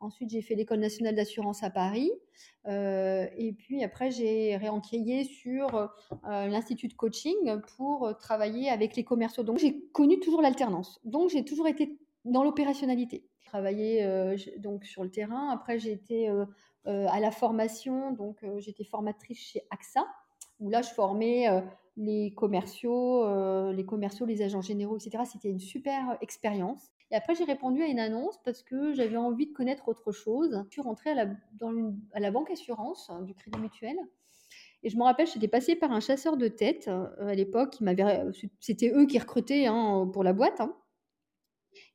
[0.00, 2.10] Ensuite j'ai fait l'école nationale d'assurance à Paris.
[2.66, 5.90] et puis après j'ai réenquillé sur
[6.24, 9.42] l'institut de coaching pour travailler avec les commerciaux.
[9.42, 11.00] Donc j'ai connu toujours l'alternance.
[11.04, 15.50] Donc j'ai toujours été dans l'opérationnalité travaillé euh, donc sur le terrain.
[15.50, 16.44] Après, j'ai été euh,
[16.86, 20.06] euh, à la formation, donc j'étais formatrice chez AXA,
[20.60, 21.46] où là, je formais
[21.96, 25.24] les commerciaux, les commerciaux, les agents généraux, etc.
[25.30, 26.90] C'était une super expérience.
[27.10, 30.64] Et après, j'ai répondu à une annonce parce que j'avais envie de connaître autre chose.
[30.68, 31.26] Je suis rentrée à la,
[31.58, 33.96] dans à la banque assurance hein, du Crédit Mutuel.
[34.82, 37.76] Et je me rappelle, j'étais passée par un chasseur de tête à l'époque.
[38.60, 40.60] C'était eux qui recrutaient hein, pour la boîte.
[40.60, 40.74] Hein.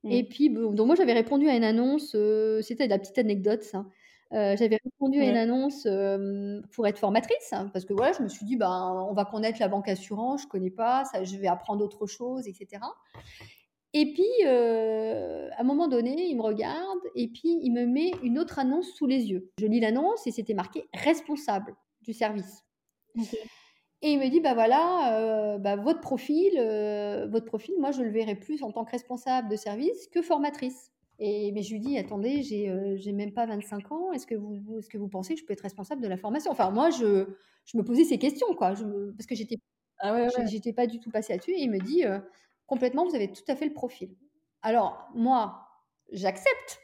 [0.04, 0.28] Et mmh.
[0.28, 2.16] puis, donc moi, j'avais répondu à une annonce,
[2.62, 3.86] c'était la petite anecdote, ça.
[4.32, 5.88] J'avais répondu à une annonce
[6.72, 9.60] pour être formatrice, hein, parce que voilà, je me suis dit, ben, on va connaître
[9.60, 12.82] la banque assurance, je connais pas, ça, je vais apprendre autre chose, etc.
[13.94, 18.40] Et puis, à un moment donné, il me regarde et puis il me met une
[18.40, 19.52] autre annonce sous les yeux.
[19.60, 22.64] Je lis l'annonce et c'était marqué responsable du service.
[24.02, 28.04] Et il me dit, bah voilà, euh, bah votre profil, euh, votre profil, moi je
[28.04, 30.92] le verrai plus en tant que responsable de service que formatrice.
[31.20, 34.80] Et mais je lui dis, attendez, j'ai euh, même pas 25 ans, est-ce que vous
[34.80, 36.52] est-ce que vous pensez que je peux être responsable de la formation?
[36.52, 37.26] Enfin moi je,
[37.66, 39.58] je me posais ces questions quoi, je parce que j'étais
[40.00, 41.52] ah ouais, pas du tout passée là-dessus.
[41.52, 42.04] Et il me dit
[42.68, 44.16] complètement, vous avez tout à fait le profil.
[44.62, 45.68] Alors moi,
[46.12, 46.80] j'accepte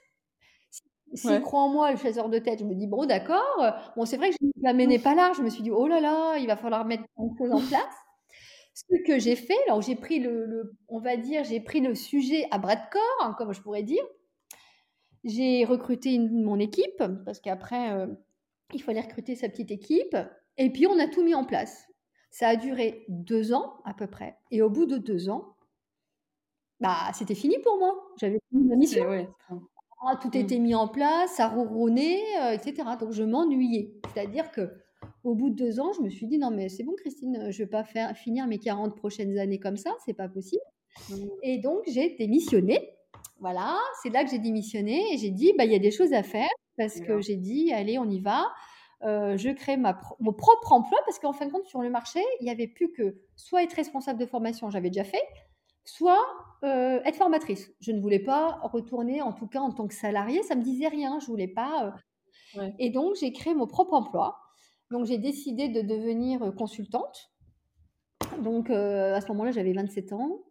[1.14, 3.66] s'il croit en moi, le chasseur de tête, je me dis, bon, d'accord.
[3.96, 5.32] Bon, c'est vrai que je ne l'amenais pas là.
[5.36, 7.96] Je me suis dit, oh là là, il va falloir mettre une chose en place.
[8.74, 12.48] Ce que j'ai fait, alors j'ai pris le, on va dire, j'ai pris le sujet
[12.52, 14.04] à bras de corps, hein, comme je pourrais dire.
[15.24, 18.08] J'ai recruté mon équipe, parce qu'après, euh,
[18.74, 20.16] il fallait recruter sa petite équipe.
[20.58, 21.88] Et puis, on a tout mis en place.
[22.32, 24.38] Ça a duré deux ans à peu près.
[24.52, 25.56] Et au bout de deux ans,
[26.80, 27.96] bah, c'était fini pour moi.
[28.20, 29.06] J'avais fini ma mission.
[30.04, 30.42] Ah, tout mmh.
[30.42, 32.90] était mis en place, ça ronronnait, euh, etc.
[33.00, 33.94] Donc je m'ennuyais.
[34.14, 34.72] C'est-à-dire que
[35.24, 37.62] au bout de deux ans, je me suis dit non mais c'est bon Christine, je
[37.62, 40.64] ne vais pas faire finir mes 40 prochaines années comme ça, c'est pas possible.
[41.10, 41.16] Mmh.
[41.44, 42.96] Et donc j'ai démissionné.
[43.42, 46.14] Voilà, c'est là que j'ai démissionné et j'ai dit bah il y a des choses
[46.14, 48.46] à faire parce que j'ai dit allez on y va.
[49.04, 52.20] Euh, je crée ma mon propre emploi parce qu'en fin de compte sur le marché
[52.40, 55.24] il n'y avait plus que soit être responsable de formation, j'avais déjà fait,
[55.86, 56.24] soit
[56.64, 57.72] euh, être formatrice.
[57.80, 60.88] Je ne voulais pas retourner, en tout cas en tant que salariée, ça me disait
[60.88, 61.20] rien.
[61.20, 61.96] Je voulais pas.
[62.60, 62.70] Euh.
[62.78, 64.38] Et donc j'ai créé mon propre emploi.
[64.92, 67.32] Donc j'ai décidé de devenir consultante.
[68.38, 70.44] Donc à ce moment-là, j'avais 27 ans.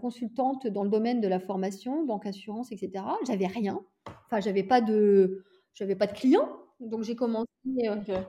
[0.00, 3.04] Consultante dans le domaine de la formation, banque assurance, etc.
[3.26, 3.80] J'avais rien.
[4.26, 6.48] Enfin, j'avais pas de, j'avais pas de clients.
[6.80, 7.48] Donc j'ai commencé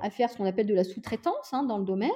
[0.01, 2.09] à faire ce qu'on appelle de la sous-traitance hein, dans le domaine.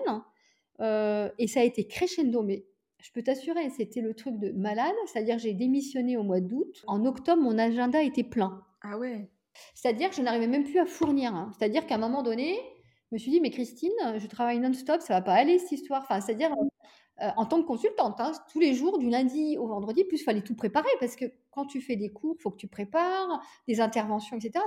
[0.79, 2.65] et ça a été crescendo, mais
[3.01, 4.95] je peux t'assurer, c'était le truc de malade.
[5.05, 6.83] C'est-à-dire, j'ai démissionné au mois d'août.
[6.87, 8.63] En octobre, mon agenda était plein.
[8.81, 9.29] Ah ouais.
[9.73, 11.33] C'est-à-dire que je n'arrivais même plus à fournir.
[11.35, 11.51] Hein.
[11.57, 12.59] C'est-à-dire qu'à un moment donné,
[13.09, 16.03] je me suis dit, mais Christine, je travaille non-stop, ça va pas aller cette histoire.
[16.03, 16.51] Enfin, c'est-à-dire,
[17.21, 20.23] euh, en tant que consultante, hein, tous les jours, du lundi au vendredi, plus il
[20.23, 23.41] fallait tout préparer parce que quand tu fais des cours, il faut que tu prépares,
[23.67, 24.63] des interventions, etc.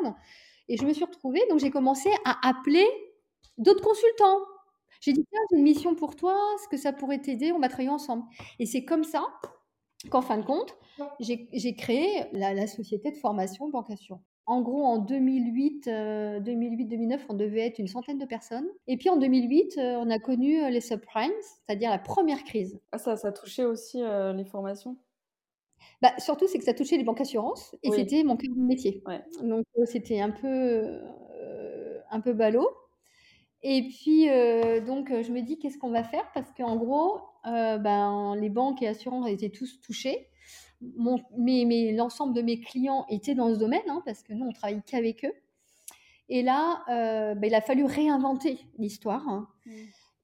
[0.69, 2.87] Et je me suis retrouvée, donc j'ai commencé à appeler
[3.59, 4.39] d'autres consultants.
[5.01, 7.53] J'ai dit: «Tiens, j'ai une mission pour toi, est-ce que ça pourrait t'aider?
[7.53, 8.25] On va travailler ensemble»
[8.59, 9.25] et c'est comme ça
[10.11, 10.77] qu'en fin de compte,
[11.21, 13.93] j'ai créé la, société de formation Banque.
[14.47, 18.67] En gros, en 2008, 2008-2009, euh, on devait être une centaine de personnes.
[18.89, 22.81] Et puis en 2008, euh, on a connu euh, les subprimes, c'est-à-dire la première crise.
[22.93, 24.97] Ah, ça, ça touchait aussi les formations?
[26.03, 29.03] Bah, surtout, c'est que ça touchait les banques assurances et c'était mon cœur de métier.
[29.43, 31.01] Donc, c'était un peu,
[32.11, 32.69] un peu ballot.
[33.63, 34.27] Et puis,
[34.87, 36.31] donc, je me dis, qu'est-ce qu'on va faire?
[36.33, 40.31] Parce qu'en gros, ben, les banques et assurances étaient tous touchés
[40.81, 44.83] mais, l'ensemble de mes clients étaient dans ce domaine, hein, parce que nous, on travaille
[44.87, 45.35] qu'avec eux.
[46.29, 49.29] Et là, euh, bah, il a fallu réinventer l'histoire.
[49.29, 49.49] Hein.
[49.67, 49.73] Mmh.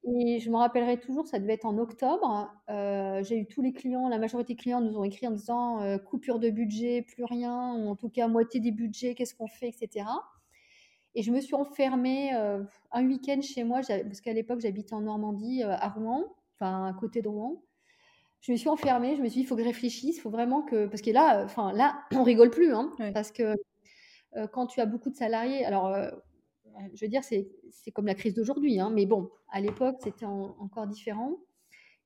[0.08, 2.48] Et je me rappellerai toujours, ça devait être en octobre.
[2.70, 5.80] Euh, j'ai eu tous les clients, la majorité des clients nous ont écrit en disant
[5.80, 9.48] euh, coupure de budget, plus rien, ou en tout cas moitié des budgets, qu'est-ce qu'on
[9.48, 10.06] fait, etc.
[11.16, 15.62] Et je me suis enfermée un week-end chez moi, parce qu'à l'époque j'habitais en Normandie,
[15.62, 17.62] à Rouen, enfin à côté de Rouen
[18.46, 20.30] je me suis enfermée, je me suis dit, il faut que je réfléchisse, il faut
[20.30, 20.86] vraiment que.
[20.86, 23.56] Parce que là, enfin, là, on rigole plus, hein, parce que
[24.36, 26.08] euh, quand tu as beaucoup de salariés, alors, euh,
[26.94, 27.50] je veux dire, c'est
[27.92, 31.38] comme la crise d'aujourd'hui, hein, mais bon, à l'époque, c'était encore différent.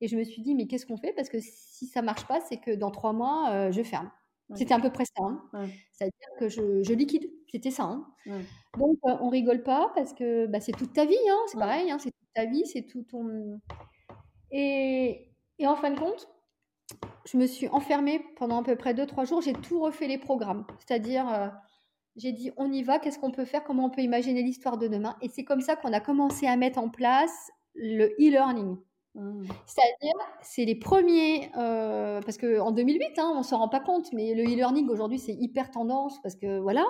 [0.00, 1.12] Et je me suis dit, mais qu'est-ce qu'on fait?
[1.12, 4.10] Parce que si ça marche pas, c'est que dans trois mois, euh, je ferme.
[4.54, 5.22] C'était un peu près ça.
[5.22, 5.68] Hein.
[5.92, 7.30] C'est-à-dire que je, je liquide.
[7.52, 7.84] C'était ça.
[7.84, 8.06] Hein.
[8.78, 11.14] Donc, on rigole pas parce que bah, c'est toute ta vie.
[11.46, 11.92] c'est pareil.
[11.98, 12.66] c'est toute ta vie.
[12.66, 13.60] C'est tout ton.
[14.50, 15.29] Et,
[15.60, 16.28] et en fin de compte,
[17.26, 19.42] je me suis enfermée pendant à peu près 2-3 jours.
[19.42, 20.64] J'ai tout refait les programmes.
[20.78, 21.48] C'est-à-dire, euh,
[22.16, 24.88] j'ai dit, on y va, qu'est-ce qu'on peut faire, comment on peut imaginer l'histoire de
[24.88, 25.16] demain.
[25.20, 28.76] Et c'est comme ça qu'on a commencé à mettre en place le e-learning.
[29.14, 29.44] Mmh.
[29.66, 34.12] C'est-à-dire, c'est les premiers, euh, parce qu'en 2008, hein, on ne s'en rend pas compte,
[34.12, 36.84] mais le e-learning aujourd'hui, c'est hyper tendance, parce que voilà,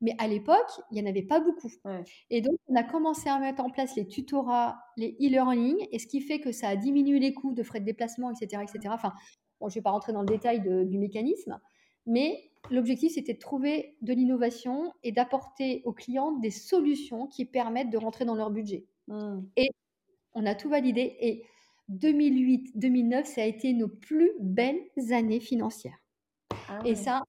[0.00, 1.70] mais à l'époque, il n'y en avait pas beaucoup.
[2.30, 6.06] Et donc, on a commencé à mettre en place les tutorats, les e-learning, et ce
[6.06, 8.62] qui fait que ça a diminué les coûts de frais de déplacement, etc.
[8.62, 8.92] etc.
[8.94, 9.12] Enfin,
[9.60, 11.58] bon, je ne vais pas rentrer dans le détail du mécanisme,
[12.06, 17.90] mais l'objectif, c'était de trouver de l'innovation et d'apporter aux clients des solutions qui permettent
[17.90, 18.86] de rentrer dans leur budget.
[19.08, 19.40] Mmh.
[19.56, 19.70] Et
[20.34, 21.16] on a tout validé.
[21.20, 21.44] Et
[21.90, 25.98] 2008-2009, ça a été nos plus belles années financières.
[26.68, 27.22] Ah et ça,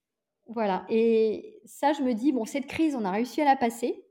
[0.50, 0.86] voilà.
[0.90, 4.04] Et ça, je me dis, bon, cette crise, on a réussi à la passer.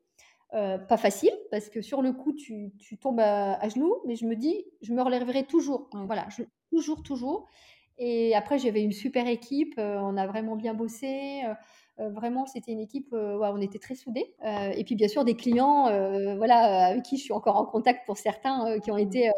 [0.54, 4.36] Euh, pas facile, parce que sur le coup, tu, tombes à, genoux, mais je me
[4.36, 5.90] dis, je me relèverai toujours.
[6.06, 6.28] Voilà,
[6.70, 7.46] toujours, toujours.
[7.98, 11.42] Et après, j'avais une super équipe, euh, on a vraiment bien bossé.
[11.98, 14.34] Euh, vraiment, c'était une équipe, on était très soudés.
[14.44, 15.84] et puis, bien sûr, des clients,
[16.36, 19.30] voilà, avec qui je suis encore en contact pour certains, qui ont été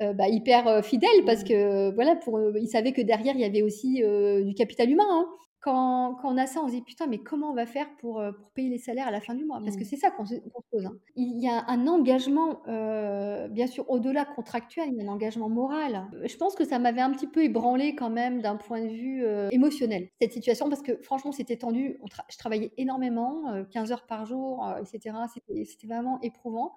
[0.00, 4.02] bah, hyper fidèles, parce que voilà, pour, ils savaient que derrière, il y avait aussi
[4.44, 5.06] du capital humain.
[5.08, 5.28] Hein
[5.60, 8.20] quand, quand, on a ça, on se dit putain, mais comment on va faire pour,
[8.20, 9.60] euh, pour payer les salaires à la fin du mois?
[9.64, 9.86] Parce que mmh.
[9.86, 10.34] c'est ça qu'on se,
[10.70, 10.86] pose.
[10.86, 10.96] Hein.
[11.16, 15.48] Il y a un engagement, euh, bien sûr, au-delà contractuel, il y a un engagement
[15.48, 16.06] moral.
[16.24, 19.24] Je pense que ça m'avait un petit peu ébranlé quand même d'un point de vue
[19.24, 21.98] euh, émotionnel, cette situation, parce que franchement, c'était tendu.
[22.30, 25.16] je travaillais énormément, 15 heures par jour, etc.
[25.64, 26.74] C'était vraiment éprouvant.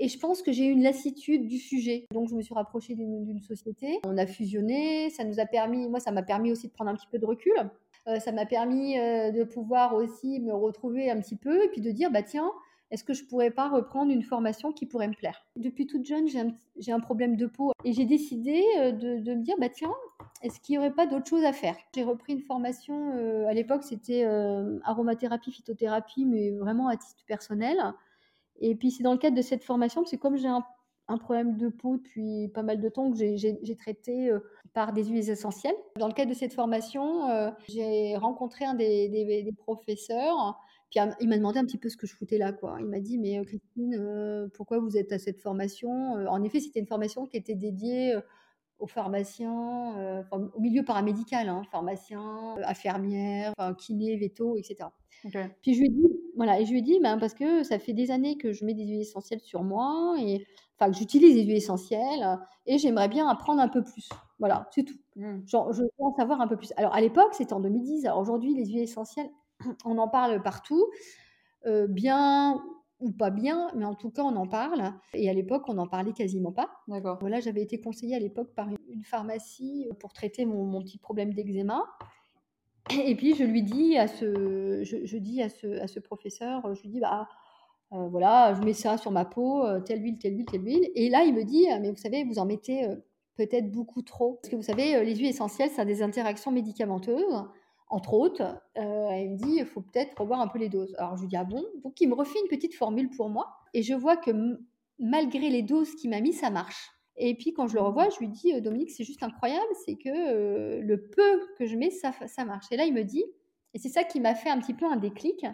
[0.00, 2.06] Et je pense que j'ai eu une lassitude du sujet.
[2.12, 3.98] Donc, je me suis rapprochée d'une société.
[4.06, 5.10] On a fusionné.
[5.10, 7.26] Ça nous a permis, moi, ça m'a permis aussi de prendre un petit peu de
[7.26, 7.52] recul.
[8.08, 11.82] Euh, ça m'a permis euh, de pouvoir aussi me retrouver un petit peu et puis
[11.82, 12.50] de dire, bah tiens,
[12.90, 15.44] est-ce que je pourrais pas reprendre une formation qui pourrait me plaire?
[15.56, 19.56] Depuis toute jeune, j'ai un, problème de peau et j'ai décidé euh, de, me dire,
[19.60, 19.92] bah tiens,
[20.42, 21.76] est-ce qu'il n'y aurait pas d'autre chose à faire?
[21.94, 23.12] J'ai repris une formation,
[23.46, 24.24] à l'époque c'était
[24.84, 27.76] aromathérapie, phytothérapie, mais vraiment à titre personnel.
[28.60, 30.64] Et puis c'est dans le cadre de cette formation, c'est comme j'ai un
[31.08, 34.40] un problème de peau depuis pas mal de temps que j'ai traité euh,
[34.74, 35.74] par des huiles essentielles.
[35.96, 40.60] Dans le cadre de cette formation, euh, j'ai rencontré un des, professeurs.
[40.90, 42.52] Puis il m'a demandé un petit peu ce que je foutais là.
[42.52, 42.76] Quoi.
[42.80, 46.80] Il m'a dit, mais euh, Christine, pourquoi vous êtes à cette formation En effet, c'était
[46.80, 48.14] une formation qui était dédiée
[48.78, 54.88] aux pharmaciens, au milieu paramédical, hein, pharmaciens, infirmières, kinés, véto, etc.
[55.62, 57.78] Puis je lui ai dit, voilà, et je lui ai dit, ben, parce que ça
[57.78, 60.46] fait des années que je mets des huiles essentielles sur moi et
[60.78, 62.36] enfin, que j'utilise des huiles essentielles euh,
[62.66, 64.08] et j'aimerais bien apprendre un peu plus.
[64.38, 64.98] Voilà, c'est tout.
[65.16, 65.46] Mmh.
[65.46, 66.72] Genre, je veux en savoir un peu plus.
[66.76, 68.06] Alors, à l'époque, c'était en 2010.
[68.06, 69.30] Alors, aujourd'hui, les huiles essentielles,
[69.84, 70.86] on en parle partout,
[71.66, 72.62] euh, bien
[73.00, 74.92] ou pas bien, mais en tout cas, on en parle.
[75.14, 76.68] Et à l'époque, on n'en parlait quasiment pas.
[76.88, 77.18] D'accord.
[77.20, 81.32] Voilà, j'avais été conseillée à l'époque par une pharmacie pour traiter mon, mon petit problème
[81.32, 81.84] d'eczéma.
[82.90, 86.74] Et puis, je lui dis à ce, je, je dis à ce, à ce professeur,
[86.74, 87.24] je lui dis, bah, euh,
[87.90, 90.90] voilà, je mets ça sur ma peau, euh, telle huile, telle huile, telle huile.
[90.94, 92.96] Et là, il me dit, mais vous savez, vous en mettez euh,
[93.36, 94.34] peut-être beaucoup trop.
[94.34, 97.44] Parce que vous savez, les huiles essentielles, ça a des interactions médicamenteuses,
[97.88, 98.60] entre autres.
[98.76, 100.94] il me dit, il faut peut-être revoir un peu les doses.
[100.98, 101.64] Alors je lui dis, ah bon?
[101.82, 103.48] Donc il me refait une petite formule pour moi.
[103.72, 104.30] Et je vois que
[104.98, 106.90] malgré les doses qu'il m'a mis, ça marche.
[107.16, 110.80] Et puis quand je le revois, je lui dis Dominique, c'est juste incroyable, c'est que
[110.80, 112.66] le peu que je mets, ça, ça marche.
[112.70, 113.24] Et là, il me dit,
[113.74, 115.44] et c'est ça qui m'a fait un petit peu un déclic.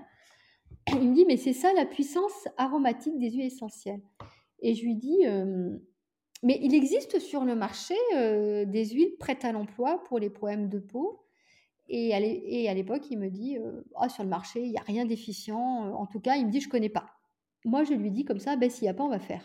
[0.92, 4.02] Il me dit, mais c'est ça la puissance aromatique des huiles essentielles.
[4.60, 5.18] Et je lui dis,
[6.42, 10.78] mais il existe sur le marché des huiles prêtes à l'emploi pour les problèmes de
[10.78, 11.24] peau.
[11.88, 13.58] Et à l'époque, il me dit,
[13.96, 15.58] ah, sur le marché, il n'y a rien d'efficient.
[15.94, 17.06] En tout cas, il me dit, je ne connais pas.
[17.64, 19.44] Moi, je lui dis comme ça, ben, s'il n'y a pas, on va faire.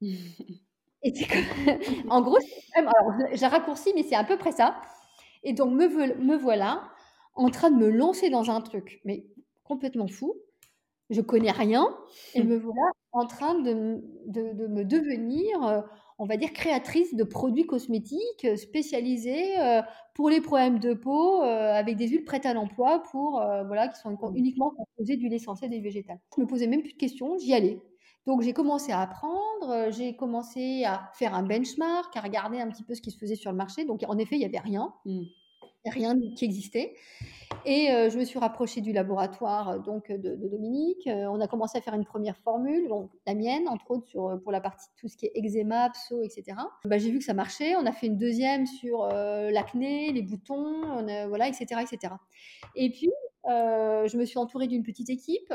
[1.02, 1.12] Et
[2.08, 2.38] en gros,
[3.32, 4.80] j'ai raccourci, mais c'est à peu près ça.
[5.42, 5.88] Et donc, me,
[6.22, 6.90] me voilà
[7.34, 9.26] en train de me lancer dans un truc, mais
[9.64, 10.34] complètement fou.
[11.10, 11.86] Je connais rien
[12.34, 15.80] et me voilà en train de, de, me devenir, euh,
[16.18, 19.82] on va dire, créatrice de produits cosmétiques euh, spécialisés euh,
[20.14, 24.10] pour les problèmes de peau avec des huiles prêtes à l'emploi pour voilà qui sont
[24.10, 24.36] mmh.
[24.36, 26.20] uniquement composées d'huile essentielle et végétales.
[26.36, 27.80] Je me posais même plus de questions, j'y allais.
[28.26, 32.84] Donc j'ai commencé à apprendre, j'ai commencé à faire un benchmark, à regarder un petit
[32.84, 33.84] peu ce qui se faisait sur le marché.
[33.84, 34.94] Donc en effet, il n'y avait rien.
[35.04, 35.24] Mmh
[35.90, 36.94] rien qui existait.
[37.66, 41.06] Et euh, je me suis rapprochée du laboratoire euh, donc de, Dominique.
[41.06, 42.88] Euh, on a commencé à faire une première formule,
[43.26, 46.58] la mienne, entre autres, sur, pour la partie tout ce qui est eczéma, pso, etc.
[46.84, 47.74] Bah, j'ai vu que ça marchait.
[47.76, 52.14] On a fait une deuxième sur l'acné, les boutons, voilà, etc., etc.
[52.74, 53.10] Et puis,
[53.46, 55.52] je me suis entourée d'une petite équipe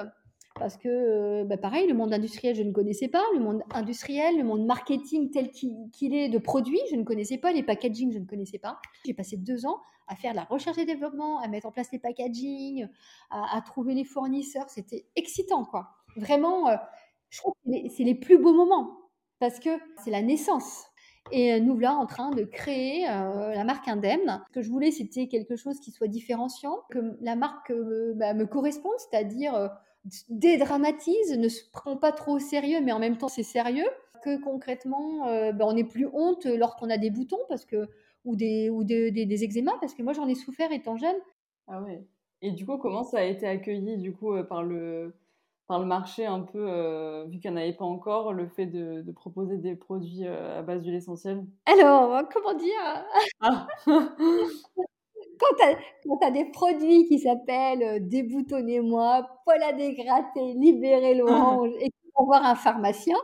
[0.60, 3.24] parce que, bah, pareil, le monde industriel, je ne connaissais pas.
[3.34, 7.52] Le monde industriel, le monde marketing tel qu'il est de produits, je ne connaissais pas.
[7.54, 8.80] Les packaging, je ne connaissais pas.
[9.06, 11.92] J'ai passé deux ans à faire de la recherche et développement, à mettre en place
[11.92, 12.88] les packaging,
[13.30, 14.70] à, trouver les fournisseurs.
[14.70, 15.92] C'était excitant, quoi.
[16.18, 16.76] Vraiment, euh,
[17.30, 18.98] je trouve que c'est les plus beaux moments
[19.40, 19.70] parce que
[20.04, 20.88] c'est la naissance.
[21.32, 24.44] Et euh, nous voilà en train de créer euh, la marque Indemne.
[24.48, 27.72] Ce que je voulais, c'était quelque chose qui soit différenciant, que la marque
[28.16, 29.70] bah, me corresponde, c'est-à-dire
[30.30, 33.88] dédramatise, ne se prend pas trop au sérieux, mais en même temps c'est sérieux,
[34.24, 37.88] que concrètement bah, on n'ait plus honte lorsqu'on a des boutons parce que
[38.26, 41.16] ou des, ou des, des, eczémas, parce que moi j'en ai souffert étant jeune.
[41.68, 42.06] Ah ouais.
[42.42, 45.14] Et du coup, comment ça a été accueilli du coup euh, par le,
[45.68, 48.66] par le marché un peu, euh, vu qu'il n'y en avait pas encore, le fait
[48.66, 51.46] de, de proposer des produits euh, à base d'huile essentielle?
[51.66, 53.06] Alors, comment dire?
[53.42, 53.68] Ah.
[55.40, 62.12] Quand tu as, des produits qui s'appellent Déboutonnez-moi, poil à dégratter, libérez l'orange, et tu
[62.18, 63.18] vas voir un pharmacien,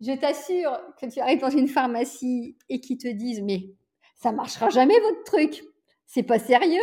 [0.00, 3.70] je t'assure que tu arrives dans une pharmacie et qu'ils te disent mais
[4.16, 5.64] ça marchera jamais votre truc,
[6.06, 6.82] c'est pas sérieux.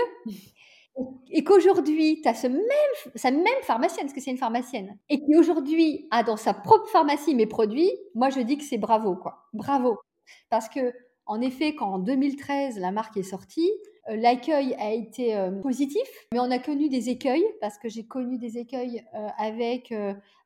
[1.30, 2.63] Et qu'aujourd'hui, tu as ce même,
[3.15, 6.88] sa même pharmacienne, parce que c'est une pharmacienne, et qui aujourd'hui a dans sa propre
[6.88, 9.50] pharmacie mes produits, moi je dis que c'est bravo, quoi.
[9.52, 9.98] Bravo.
[10.50, 10.94] Parce que,
[11.26, 16.08] en effet, quand en 2013 la marque est sortie, euh, l'accueil a été euh, positif,
[16.34, 19.94] mais on a connu des écueils, parce que j'ai connu des écueils euh, avec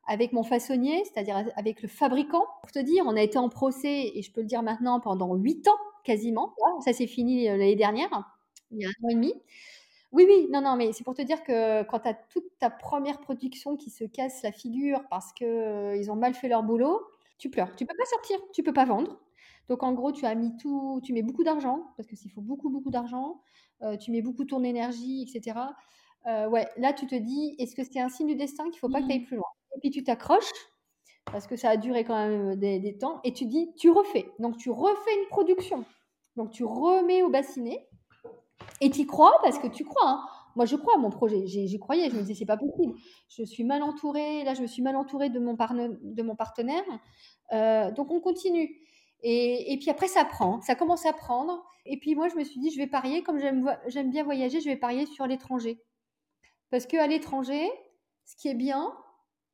[0.06, 2.44] avec mon façonnier, c'est-à-dire avec le fabricant.
[2.62, 5.34] Pour te dire, on a été en procès, et je peux le dire maintenant, pendant
[5.36, 6.54] huit ans quasiment.
[6.84, 8.08] Ça s'est fini euh, l'année dernière,
[8.70, 9.34] il y a un an et demi.
[10.12, 12.70] Oui, oui, non, non, mais c'est pour te dire que quand tu as toute ta
[12.70, 17.00] première production qui se casse la figure parce qu'ils euh, ont mal fait leur boulot,
[17.38, 17.74] tu pleures.
[17.76, 19.20] Tu peux pas sortir, tu peux pas vendre.
[19.70, 22.42] Donc en gros, tu as mis tout, tu mets beaucoup d'argent parce que s'il faut
[22.42, 23.40] beaucoup, beaucoup d'argent,
[23.82, 25.58] euh, tu mets beaucoup ton énergie, etc.
[26.26, 29.00] ouais, là tu te dis, est-ce que c'est un signe du destin qu'il faut pas
[29.00, 29.26] que tu ailles mmh.
[29.26, 29.48] plus loin?
[29.76, 30.52] Et puis tu t'accroches,
[31.26, 34.28] parce que ça a duré quand même des, temps, et tu dis, tu refais.
[34.38, 35.84] Donc tu refais une production.
[36.36, 37.88] Donc tu remets au bassinet,
[38.80, 40.08] et tu crois, parce que tu crois.
[40.08, 40.20] Hein.
[40.56, 41.46] Moi, je crois à mon projet.
[41.46, 42.10] J'y croyais.
[42.10, 42.94] Je me disais, c'est pas possible.
[43.28, 44.42] Je suis mal entourée.
[44.44, 46.82] Là, je me suis mal entourée de mon, de mon partenaire.
[47.52, 48.80] Euh, donc, on continue.
[49.22, 50.60] Et, et, puis après, ça prend.
[50.60, 51.64] Ça commence à prendre.
[51.86, 53.22] Et puis moi, je me suis dit, je vais parier.
[53.22, 55.82] Comme j'aime bien voyager, je vais parier sur l'étranger.
[56.70, 57.68] Parce qu'à l'étranger,
[58.24, 58.94] ce qui est bien,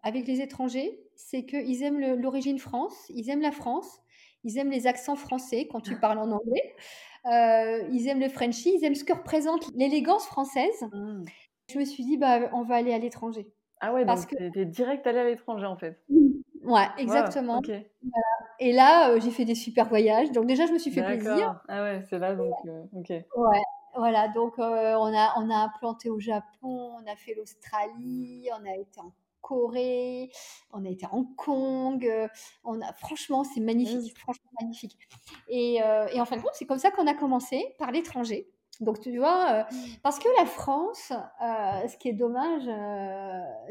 [0.02, 4.00] avec les étrangers, c'est qu'ils aiment l'origine France, ils aiment la France,
[4.44, 6.00] ils aiment les accents français quand tu ah.
[6.00, 6.74] parles en anglais,
[7.26, 10.87] euh, ils aiment le Frenchy, ils aiment ce que représente l'élégance française.
[10.92, 11.24] Mmh.
[11.72, 13.50] Je me suis dit, bah, on va aller à l'étranger.
[13.81, 14.64] Ah ouais, parce donc que...
[14.64, 16.00] direct allé à l'étranger en fait.
[16.62, 17.61] Ouais, exactement.
[18.59, 20.31] Et là, euh, j'ai fait des super voyages.
[20.33, 21.61] Donc déjà, je me suis fait plaisir.
[21.69, 22.54] Ah ouais, c'est là donc.
[22.67, 23.11] Euh, ok.
[23.11, 23.63] Ouais.
[23.96, 28.77] Voilà, donc on, a, on a implanté au Japon, on a fait l'Australie, on a
[28.77, 29.11] été en
[29.46, 30.33] Corée,
[30.73, 32.04] on a été à Hong Kong.
[32.04, 32.27] Euh,
[32.65, 34.98] on a, franchement, c'est magnifique, franchement magnifique.
[35.48, 38.50] Et, euh, et, en fin de compte, c'est comme ça qu'on a commencé par l'étranger.
[38.81, 39.77] Donc, tu vois, euh, mmh.
[40.02, 42.69] parce que la France, ce qui est dommage,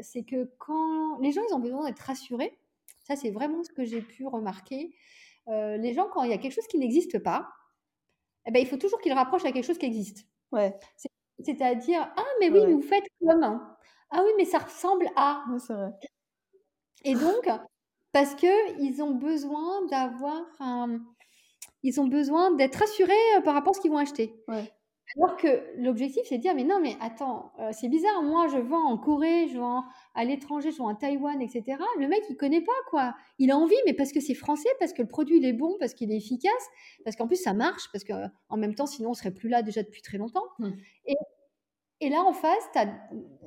[0.00, 2.58] c'est que quand les gens, ils ont besoin d'être rassurés,
[3.06, 4.94] ça, c'est vraiment ce que j'ai pu remarquer.
[5.48, 7.48] les gens, quand il y a quelque chose qui n'existe pas,
[8.46, 10.26] eh ben, il faut toujours qu'ils rapprochent à quelque chose qui existe.
[10.52, 10.76] Ouais.
[11.44, 13.60] C'est-à-dire, ah, mais oui, vous faites comme.
[14.10, 15.44] Ah oui, mais ça ressemble à.
[15.58, 15.90] c'est vrai.
[17.04, 17.48] Et donc,
[18.12, 21.00] parce que ils ont besoin d'avoir un
[21.82, 24.34] ils ont besoin d'être rassurés euh, par rapport à ce qu'ils vont acheter.
[24.48, 24.72] Ouais.
[25.14, 28.58] Alors que l'objectif, c'est de dire, mais non, mais attends, euh, c'est bizarre, moi, je
[28.58, 29.84] vends en Corée, je vends
[30.14, 31.78] à l'étranger, je vends à Taïwan, etc.
[31.98, 33.14] Le mec, il connaît pas, quoi.
[33.38, 35.76] Il a envie, mais parce que c'est français, parce que le produit, il est bon,
[35.78, 36.52] parce qu'il est efficace,
[37.04, 39.82] parce qu'en plus, ça marche, parce qu'en même temps, sinon, on serait plus là déjà
[39.82, 40.44] depuis très longtemps.
[40.58, 40.72] Hmm.
[41.06, 41.14] Et,
[42.00, 42.88] et là, en face, tu as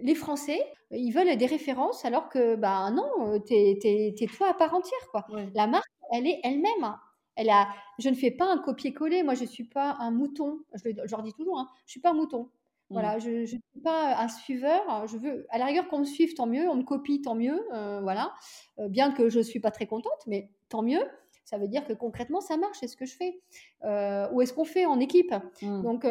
[0.01, 0.60] les Français,
[0.91, 5.26] ils veulent des références, alors que, bah non, t'es es, toi à part entière, quoi.
[5.30, 5.49] Ouais.
[5.53, 6.95] La marque, elle est elle-même.
[7.42, 7.70] Elle a,
[8.00, 9.24] je ne fais pas un copier-coller.
[9.24, 10.60] Moi, je suis pas un mouton.
[10.74, 12.50] Je, le- je leur dis toujours, hein, je suis pas un mouton.
[12.92, 15.08] Voilà, je ne suis pas un suiveur.
[15.08, 16.68] Je veux, à la rigueur, qu'on me suive, tant mieux.
[16.70, 17.62] On me copie, tant mieux.
[17.74, 18.34] euh, voilà.
[18.80, 21.00] Euh, bien que je ne suis pas très contente, mais tant mieux.
[21.46, 22.78] Ça veut dire que concrètement, ça marche.
[22.80, 23.40] C'est ce que je fais.
[23.86, 25.34] Euh, ou est-ce qu'on fait en équipe?
[25.62, 25.82] Mm.
[25.84, 26.08] Donc,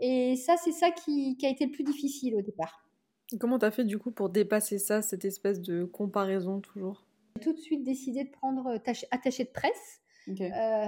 [0.00, 2.84] et ça, c'est ça qui, qui a été le plus difficile au départ.
[3.40, 7.06] Comment t'as fait du coup pour dépasser ça, cette espèce de comparaison toujours?
[7.36, 10.00] J'ai tout de suite décidé de prendre tach- attaché de presse.
[10.28, 10.86] Euh,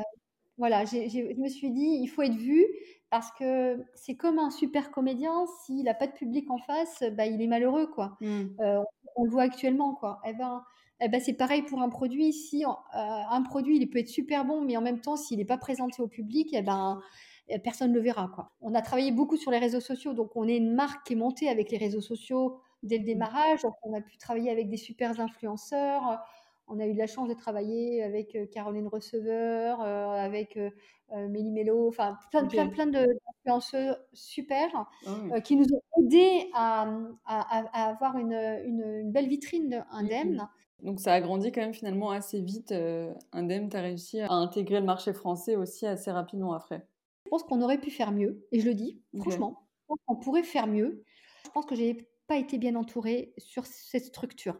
[0.56, 2.66] voilà, je me suis dit, il faut être vu
[3.10, 7.26] parce que c'est comme un super comédien, s'il n'a pas de public en face, bah,
[7.26, 8.16] il est malheureux, quoi.
[8.20, 8.46] Mm.
[8.60, 8.82] Euh,
[9.16, 10.20] on le voit actuellement, quoi.
[10.26, 10.62] Eh ben,
[11.00, 12.32] eh ben, c'est pareil pour un produit.
[12.32, 15.44] Si euh, un produit, il peut être super bon, mais en même temps, s'il n'est
[15.44, 17.00] pas présenté au public, eh ben,
[17.48, 18.52] eh, personne ne le verra, quoi.
[18.60, 21.16] On a travaillé beaucoup sur les réseaux sociaux, donc on est une marque qui est
[21.16, 23.62] montée avec les réseaux sociaux dès le démarrage.
[23.62, 26.20] Donc, on a pu travailler avec des super influenceurs.
[26.68, 30.70] On a eu de la chance de travailler avec euh, Caroline Receveur, euh, avec euh,
[31.12, 32.50] euh, Mélie Mello, enfin plein, Ok.
[32.50, 34.68] plein, plein de- d'influenceurs super
[35.06, 36.82] Ah euh, qui nous ont aidés à,
[37.24, 40.46] à- à- à avoir une, une- une belle vitrine indemne.
[40.82, 42.70] Donc ça a grandi quand même finalement assez vite.
[42.72, 46.86] Euh, Indem, tu as réussi à intégrer le marché français aussi assez rapidement après.
[47.24, 49.66] Je pense qu'on aurait pu faire mieux, et je le dis, franchement,
[50.06, 51.02] qu'on pourrait faire mieux.
[51.44, 54.56] Je pense que j'ai pas été bien entourée sur cette structure.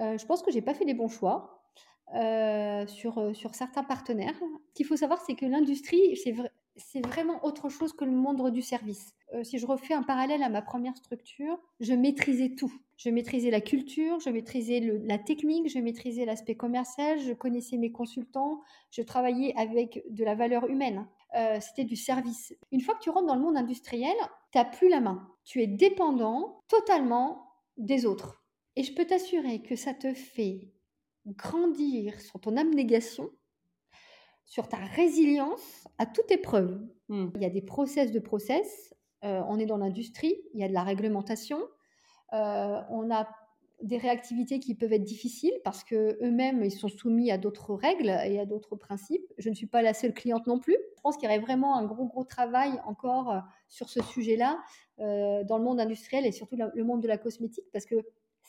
[0.00, 1.62] Euh, je pense que j'ai pas fait les bons choix
[2.14, 4.34] euh, sur, euh, sur certains partenaires.
[4.68, 6.34] Ce qu'il faut savoir, c'est que l'industrie, c'est
[6.76, 9.12] c'est vraiment autre chose que le monde du service.
[9.42, 12.72] Si je refais un parallèle à ma première structure, je maîtrisais tout.
[12.96, 17.92] Je maîtrisais la culture, je maîtrisais la technique, je maîtrisais l'aspect commercial, je connaissais mes
[17.92, 21.06] consultants, je travaillais avec de la valeur humaine.
[21.60, 22.54] C'était du service.
[22.72, 24.16] Une fois que tu rentres dans le monde industriel,
[24.52, 25.28] tu n'as plus la main.
[25.44, 28.39] Tu es dépendant totalement des autres.
[28.76, 30.70] Et je peux t'assurer que ça te fait
[31.26, 33.30] grandir sur ton abnégation,
[34.44, 36.80] sur ta résilience à toute épreuve.
[37.08, 37.28] Mm.
[37.36, 38.94] Il y a des process de process.
[39.24, 41.60] euh, on est dans l'industrie, il y a de la réglementation.
[42.32, 43.28] euh, on a
[43.82, 48.10] des réactivités qui peuvent être difficiles parce que eux-mêmes ils sont soumis à d'autres règles
[48.26, 49.24] et à d'autres principes.
[49.38, 50.76] Je ne suis pas la seule cliente non plus.
[50.96, 54.58] Je pense qu'il y aurait vraiment un gros gros travail encore euh, sur ce sujet-là
[55.00, 57.96] euh, dans le monde industriel et surtout le monde de la cosmétique parce que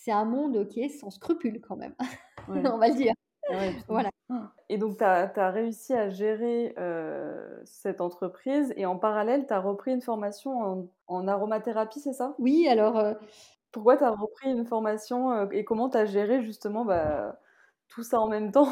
[0.02, 1.96] c'est un monde qui est sans scrupules quand même.
[2.48, 2.64] Ouais.
[2.66, 3.14] on va le dire.
[3.52, 3.76] Ouais.
[3.88, 4.10] Voilà.
[4.68, 9.60] Et donc, tu as, réussi à gérer euh, cette entreprise et en parallèle, tu as
[9.60, 12.34] repris une formation en, en aromathérapie, c'est ça?
[12.40, 13.14] Oui, alors euh,
[13.72, 17.40] Pourquoi tu as repris une formation euh, et comment tu as géré justement bah,
[17.90, 18.70] tout ça en même temps?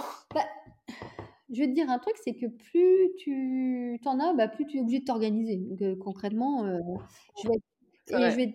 [1.51, 4.77] Je vais te dire un truc, c'est que plus tu t'en as, bah, plus tu
[4.77, 5.61] es obligé de t'organiser.
[6.03, 6.65] Concrètement,
[7.43, 7.78] je vais, C'est
[8.11, 8.53] et je vais.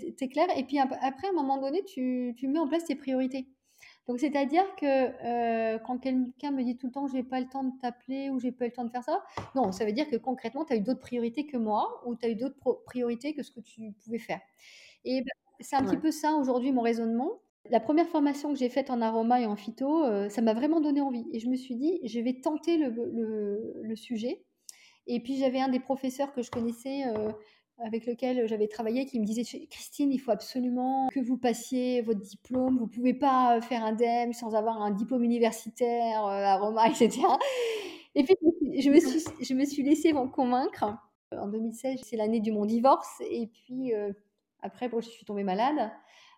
[0.57, 3.47] Et puis ap- après, à un moment donné, tu, tu mets en place tes priorités.
[4.07, 7.65] Donc, c'est-à-dire que euh, quand quelqu'un me dit tout le temps, j'ai pas le temps
[7.65, 9.23] de t'appeler ou j'ai pas le temps de faire ça,
[9.55, 12.27] non, ça veut dire que concrètement, tu as eu d'autres priorités que moi ou tu
[12.27, 14.41] as eu d'autres priorités que ce que tu pouvais faire.
[15.05, 15.31] Et ben,
[15.61, 17.41] c'est un petit peu ça aujourd'hui mon raisonnement.
[17.71, 20.81] La première formation que j'ai faite en aroma et en phyto, euh, ça m'a vraiment
[20.81, 21.27] donné envie.
[21.33, 24.45] Et je me suis dit, je vais tenter le, le- le sujet.
[25.07, 27.31] Et puis j'avais un des professeurs que je connaissais, euh,
[27.79, 32.21] avec lequel j'avais travaillé, qui me disait, Christine, il faut absolument que vous passiez votre
[32.21, 32.79] diplôme.
[32.79, 37.21] Vous pouvez pas euh, faire un DEM sans avoir un diplôme universitaire, euh, aroma, etc.
[38.15, 38.37] Et puis
[38.79, 40.85] je me suis, je me suis laissée m'en convaincre.
[41.33, 43.21] En 2016, c'est l'année de mon divorce.
[43.29, 44.13] Et puis euh,
[44.61, 45.91] après, bon, je suis tombée malade.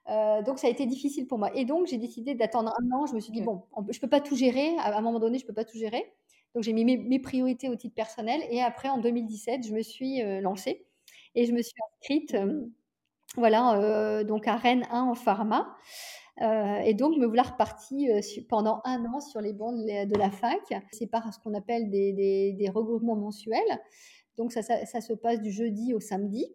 [0.09, 1.55] Euh, donc ça a été difficile pour moi.
[1.55, 3.07] Et donc j'ai décidé d'attendre un an.
[3.07, 4.75] Je me suis dit, bon, on je peux pas tout gérer.
[4.79, 6.13] À un moment donné, je peux pas tout gérer.
[6.55, 8.41] Donc j'ai mis mes, mes priorités au titre personnel.
[8.51, 10.87] Et après, en 2017, je me suis euh, lancée
[11.37, 12.67] et je me suis inscrite, euh,
[13.37, 15.77] voilà, euh, donc à Rennes 1 en pharma.
[16.43, 20.07] Euh, et donc me voilà repartie euh, pendant un an sur les bancs de la,
[20.07, 20.61] de la fac.
[20.93, 23.81] C'est par ce qu'on appelle des, des- des regroupements mensuels.
[24.37, 26.47] Donc ça, ça- ça se passe du jeudi au samedi.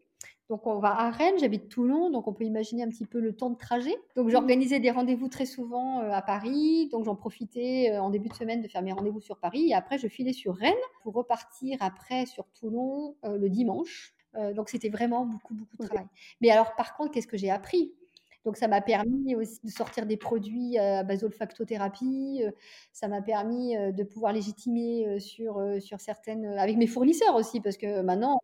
[0.49, 3.33] Donc on va à Rennes, j'habite Toulon, donc on peut imaginer un petit peu le
[3.35, 3.95] temps de trajet.
[4.17, 8.33] Donc j'organisais des rendez-vous très souvent euh, à Paris, donc j'en profitais en début de
[8.35, 10.73] semaine de faire mes rendez-vous sur Paris, et après je filais sur Rennes
[11.03, 14.13] pour repartir après sur Toulon le dimanche.
[14.35, 16.07] Euh, donc c'était vraiment beaucoup beaucoup de travail.
[16.39, 17.93] Mais alors par contre, qu'est-ce que j'ai appris?
[18.45, 22.41] Donc ça m'a permis aussi de sortir des produits à base olfactothérapie.
[22.91, 28.01] Ça m'a permis de pouvoir légitimer sur, sur certaines, avec mes fournisseurs aussi, parce que
[28.01, 28.39] maintenant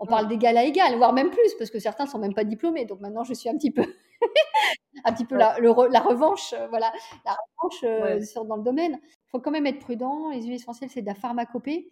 [0.00, 2.86] on parle d'égal à égal, voire même plus, parce que certains sont même pas diplômés.
[2.86, 3.84] Donc maintenant je suis un petit peu,
[5.04, 6.90] un petit peu la, la, revanche, voilà,
[7.26, 9.00] la revanche sur, dans le domaine.
[9.02, 10.30] Il faut quand même être prudent.
[10.30, 11.90] Les huiles essentielles c'est de la pharmacopée.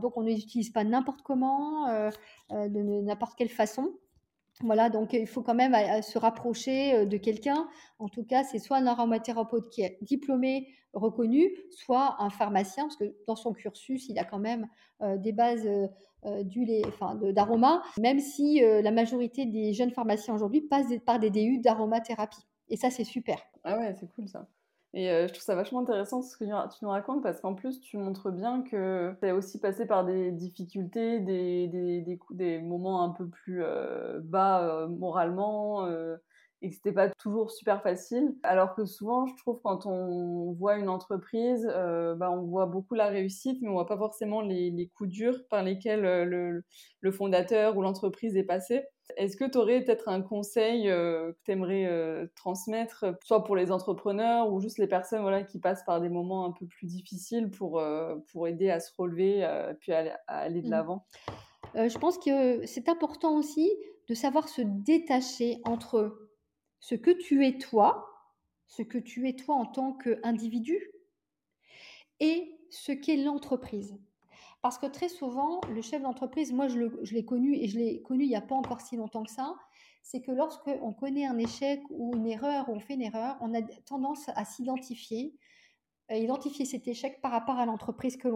[0.00, 1.86] Donc on ne les utilise pas n'importe comment,
[2.50, 3.92] de n'importe quelle façon.
[4.62, 7.68] Voilà, donc il faut quand même se rapprocher de quelqu'un.
[8.00, 12.96] En tout cas, c'est soit un aromathérapeute qui est diplômé, reconnu, soit un pharmacien, parce
[12.96, 14.66] que dans son cursus, il a quand même
[15.18, 15.68] des bases
[16.24, 22.44] d'aromas, même si la majorité des jeunes pharmaciens aujourd'hui passent par des DU d'aromathérapie.
[22.68, 23.38] Et ça, c'est super.
[23.62, 24.48] Ah ouais, c'est cool ça.
[24.98, 27.80] Et euh, je trouve ça vachement intéressant ce que tu nous racontes parce qu'en plus,
[27.80, 33.04] tu montres bien que tu as aussi passé par des difficultés, des, des, des, moments
[33.04, 35.86] un peu plus euh, bas euh, moralement
[36.62, 38.34] et que c'était pas toujours super facile.
[38.42, 41.66] Alors que souvent, je trouve quand on voit une entreprise,
[42.16, 45.46] bah, on voit beaucoup la réussite, mais on voit pas forcément les, les coups durs
[45.48, 46.64] par lesquels le,
[47.00, 48.84] le fondateur ou l'entreprise est passé.
[49.16, 53.56] Est-ce que tu aurais peut-être un conseil euh, que tu aimerais euh, transmettre, soit pour
[53.56, 56.86] les entrepreneurs ou juste les personnes voilà, qui passent par des moments un peu plus
[56.86, 59.46] difficiles pour, euh, pour aider à se relever
[59.80, 60.70] puis à, aller de mmh.
[60.70, 61.06] l'avant?
[61.74, 63.70] Je pense que c'est important aussi
[64.08, 66.27] de savoir se détacher entre
[66.80, 68.08] ce que tu es toi,
[68.66, 70.78] ce que tu es toi en tant qu'individu,
[72.20, 73.98] et ce qu'est l'entreprise.
[74.60, 78.24] Parce que très souvent, le chef d'entreprise, moi je l'ai connu et je l'ai connu
[78.24, 79.54] il n'y a pas encore si longtemps que ça,
[80.02, 83.54] c'est que lorsqu'on connaît un échec ou une erreur ou on fait une erreur, on
[83.54, 85.36] a tendance à s'identifier,
[86.16, 88.28] identifier cet échec par rapport à l'entreprise que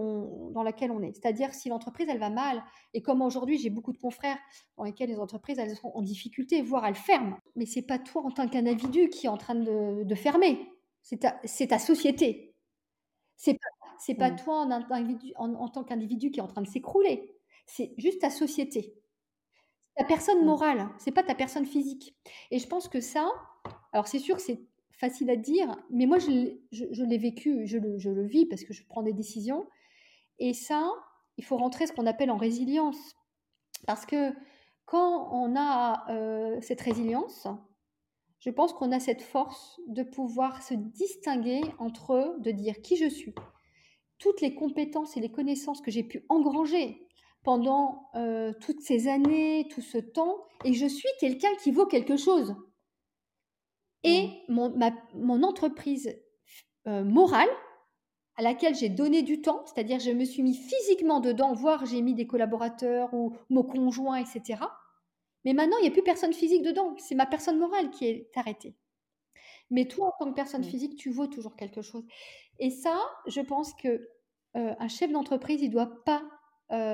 [0.52, 1.12] dans laquelle on est.
[1.14, 2.62] C'est-à-dire si l'entreprise elle va mal,
[2.92, 4.38] et comme aujourd'hui j'ai beaucoup de confrères
[4.76, 8.22] dans lesquels les entreprises elles sont en difficulté, voire elles ferment, mais c'est pas toi
[8.24, 10.68] en tant qu'individu qui est en train de, fermer,
[11.02, 12.54] c'est ta, ta société.
[13.36, 14.36] C'est pas c'est pas mmh.
[14.36, 14.66] toi
[15.36, 17.30] en, tant qu'individu qui est en train de s'écrouler.
[17.66, 18.96] C'est juste ta société.
[19.94, 20.44] Ta personne mmh.
[20.44, 22.16] morale, c'est pas ta personne physique.
[22.50, 23.30] Et je pense que ça,
[23.92, 24.66] alors c'est sûr que c'est
[25.02, 29.02] facile à dire, mais moi je, l'ai vécu, je le, vis parce que je prends
[29.02, 29.66] des décisions.
[30.38, 30.88] Et ça,
[31.38, 33.16] il faut rentrer ce qu'on appelle en résilience.
[33.84, 34.32] Parce que
[34.84, 37.48] quand on a euh, cette résilience,
[38.38, 43.08] je pense qu'on a cette force de pouvoir se distinguer entre de dire qui je
[43.08, 43.34] suis,
[44.20, 47.08] toutes les compétences et les connaissances que j'ai pu engranger
[47.42, 52.16] pendant euh, toutes ces années, tout ce temps, et je suis quelqu'un qui vaut quelque
[52.16, 52.54] chose.
[54.04, 54.74] Et mon,
[55.14, 56.16] mon entreprise
[56.88, 57.48] euh, morale,
[58.36, 62.02] à laquelle j'ai donné du temps, c'est-à-dire je me suis mis physiquement dedans, voire j'ai
[62.02, 64.64] mis des collaborateurs ou mon conjoint, etc.
[65.44, 68.30] Mais maintenant, il n'y a plus personne physique dedans, c'est ma personne morale qui est
[68.34, 68.74] arrêtée.
[69.70, 72.04] Mais toi, en tant que personne physique, tu vaux toujours quelque chose.
[72.58, 74.08] Et ça, je pense que
[74.54, 76.22] un chef d'entreprise, il ne doit pas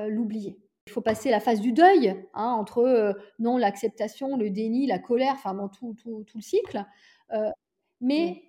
[0.07, 0.57] l'oublier.
[0.89, 5.33] Il faut passer la phase du deuil, hein, entre non l'acceptation, le déni, la colère,
[5.33, 6.83] enfin tout, tout, tout, le cycle.
[8.01, 8.43] mais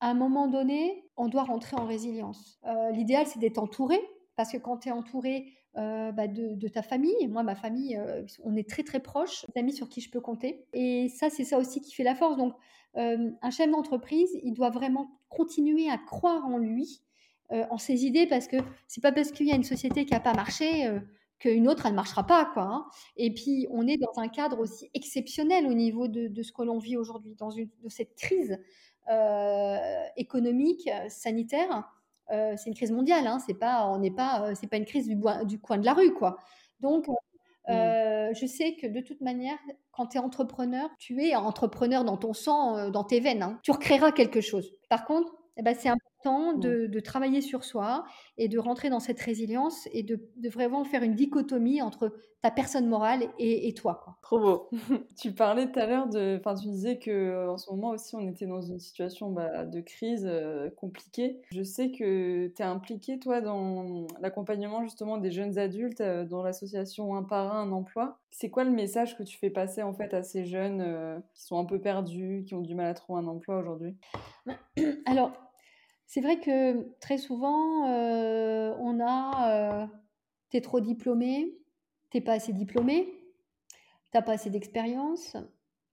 [0.00, 2.58] à un moment donné, on doit rentrer en résilience.
[2.92, 4.00] L'idéal, c'est d'être entouré,
[4.34, 7.96] parce que quand tu es entouré bah, de, ta famille, moi, ma famille,
[8.42, 10.66] on est très très proches, des amis sur qui je peux compter.
[10.72, 12.36] Et ça, c'est ça aussi qui fait la force.
[12.36, 12.54] Donc,
[12.96, 17.02] un chef d'entreprise, il doit vraiment continuer à croire en lui,
[17.52, 18.56] euh, en ses idées, parce que
[18.88, 20.98] c'est pas parce qu'il y a une société qui n'a pas marché euh,
[21.38, 22.50] qu'une autre, elle ne marchera pas.
[22.52, 22.86] Quoi, hein.
[23.16, 26.78] Et puis, on est dans un cadre aussi exceptionnel au niveau de, ce que l'on
[26.78, 28.58] vit aujourd'hui, dans une, de cette crise
[29.10, 29.78] euh,
[30.16, 31.88] économique, sanitaire.
[32.28, 35.16] c'est une crise mondiale, hein, c'est pas, on n'est pas, c'est pas une crise du,
[35.44, 36.38] du, coin de la rue, quoi.
[36.80, 37.72] Donc, mmh.
[38.34, 39.58] je sais que de toute manière,
[39.92, 43.42] quand tu es entrepreneur, tu es entrepreneur dans ton sang, dans tes veines.
[43.42, 43.60] Hein.
[43.62, 44.72] Tu recréeras quelque chose.
[44.88, 46.60] Par contre, eh ben, c'est important mmh.
[46.60, 48.04] de, travailler sur soi
[48.38, 52.12] et de rentrer dans cette résilience et de, vraiment faire une dichotomie entre
[52.42, 54.00] ta personne morale et, toi.
[54.04, 54.16] Quoi.
[54.20, 54.70] Trop beau.
[55.18, 56.36] tu parlais tout à l'heure de.
[56.38, 59.80] Enfin, tu disais que en ce moment aussi, on était dans une situation bah, de
[59.80, 60.30] crise
[60.76, 61.40] compliquée.
[61.50, 67.14] Je sais que tu es impliqué, toi, dans l'accompagnement justement des jeunes adultes dans l'association
[67.16, 68.18] Un par un, un emploi.
[68.30, 71.58] C'est quoi le message que tu fais passer en fait à ces jeunes qui sont
[71.58, 73.96] un peu perdus, qui ont du mal à trouver un emploi aujourd'hui?
[75.06, 75.32] Alors,
[76.14, 79.86] c'est vrai que très souvent, euh, on a euh,
[80.50, 81.58] t'es trop diplômé,
[82.10, 83.12] t'es pas assez diplômé,
[84.12, 85.36] t'as pas assez d'expérience,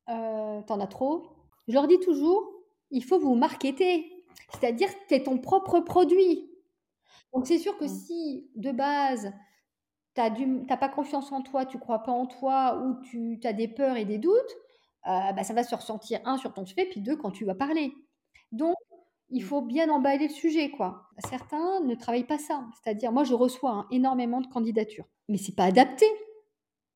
[0.10, 1.26] euh, t'en as trop.
[1.68, 2.54] Je leur dis toujours,
[2.92, 6.52] il faut vous marketer, c'est-à-dire que es ton propre produit.
[7.34, 7.88] Donc c'est sûr que mmh.
[7.88, 9.34] si de base
[10.14, 13.68] tu n'as pas confiance en toi, tu crois pas en toi ou tu as des
[13.68, 14.56] peurs et des doutes,
[15.04, 17.92] bah, ça va se ressentir, un, sur ton fait, puis deux, quand tu vas parler.
[18.52, 18.76] Donc,
[19.32, 21.08] il faut bien emballer le sujet, quoi.
[21.30, 22.66] Certains ne travaillent pas ça.
[22.76, 26.06] C'est-à-dire, moi, je reçois hein, énormément de candidatures, mais c'est pas adapté.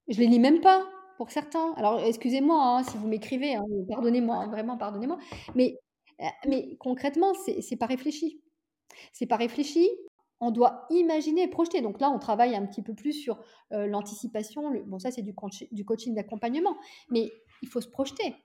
[0.07, 0.85] Je les lis même pas
[1.17, 1.73] pour certains.
[1.73, 5.17] Alors, excusez-moi hein, si vous m'écrivez, hein, pardonnez-moi, vraiment pardonnez-moi.
[5.55, 5.79] Mais,
[6.21, 8.41] euh, mais concrètement, c'est pas réfléchi.
[9.13, 9.89] C'est pas réfléchi.
[10.41, 11.81] On doit imaginer et projeter.
[11.81, 13.39] Donc là, on travaille un petit peu plus sur
[13.71, 14.71] euh, l'anticipation.
[14.85, 15.33] Bon, ça, c'est du,
[15.71, 16.75] du coaching d'accompagnement.
[17.09, 17.31] Mais
[17.61, 18.35] il faut se projeter.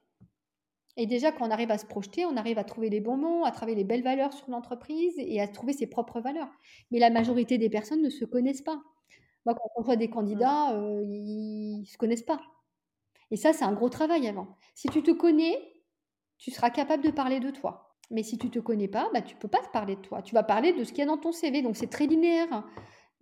[1.00, 3.46] Et déjà, quand on arrive à se projeter, on arrive à trouver les bons mots,
[3.46, 6.50] à travailler les belles valeurs sur l'entreprise et à trouver ses propres valeurs.
[6.90, 8.82] Mais la majorité des personnes ne se connaissent pas.
[9.46, 12.42] Moi, quand on voit des candidats, euh, ils ne se connaissent pas.
[13.30, 14.58] Et ça, c'est un gros travail avant.
[14.74, 15.58] Si tu te connais,
[16.36, 17.96] tu seras capable de parler de toi.
[18.10, 20.02] Mais si tu ne te connais pas, bah, tu ne peux pas te parler de
[20.02, 20.20] toi.
[20.20, 21.62] Tu vas parler de ce qu'il y a dans ton CV.
[21.62, 22.62] Donc, c'est très linéaire.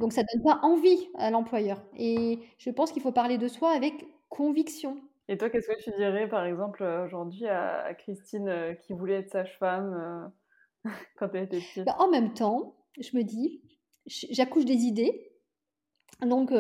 [0.01, 1.81] Donc, ça ne donne pas envie à l'employeur.
[1.97, 4.99] Et je pense qu'il faut parler de soi avec conviction.
[5.29, 9.17] Et toi, qu'est-ce que tu dirais, par exemple, euh, aujourd'hui à, Christine euh, qui voulait
[9.17, 10.33] être sage-femme
[10.87, 11.85] euh, quand elle était petite?
[11.85, 13.61] Bah, En même temps, je me dis,
[14.07, 15.25] j'accouche des idées.
[16.23, 16.51] Donc,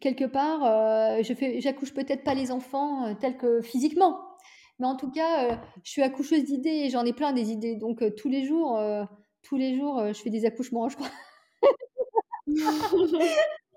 [0.00, 0.60] quelque part,
[1.24, 4.20] je fais, j'accouche peut-être pas les enfants tels que physiquement,
[4.78, 7.74] mais en tout cas, je suis accoucheuse d'idées et j'en ai plein des idées.
[7.74, 8.80] Donc, tous les jours,
[9.42, 11.08] tous les jours, je fais des accouchements, je crois.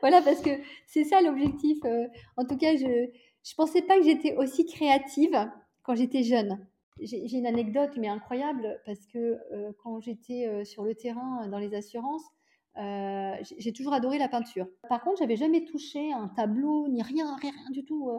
[0.00, 0.50] voilà, parce que
[0.86, 1.78] c'est ça l'objectif.
[1.84, 2.06] Euh,
[2.36, 5.50] en tout cas, je ne pensais pas que j'étais aussi créative
[5.82, 6.66] quand j'étais jeune.
[7.02, 11.58] J'ai une anecdote, mais incroyable, parce que euh, quand j'étais euh, sur le terrain dans
[11.58, 12.24] les assurances,
[12.76, 14.66] j'ai toujours adoré la peinture.
[14.88, 18.10] Par contre, j'avais jamais touché un tableau, ni rien, rien, du tout.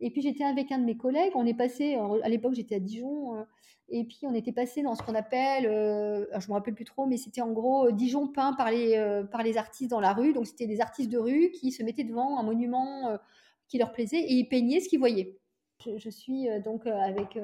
[0.00, 2.80] Et puis j'étais avec un de mes collègues, on est passé, à l'époque j'étais à
[2.80, 3.44] Dijon,
[3.90, 7.06] et puis on était passé dans ce qu'on appelle, euh, je me rappelle plus trop,
[7.06, 10.12] mais c'était en gros euh, Dijon peint par les, euh, par les artistes dans la
[10.12, 10.34] rue.
[10.34, 13.16] Donc c'était des artistes de rue qui se mettaient devant un monument euh,
[13.66, 15.38] qui leur plaisait et ils peignaient ce qu'ils voyaient.
[15.84, 17.36] Je, suis donc avec,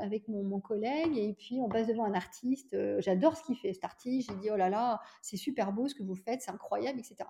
[0.00, 2.76] avec mon, mon, collègue et puis on passe devant un artiste.
[2.98, 4.30] J'adore ce qu'il fait, cet artiste.
[4.30, 7.28] J'ai dit, oh là là, c'est super beau ce que vous faites, c'est incroyable, etc.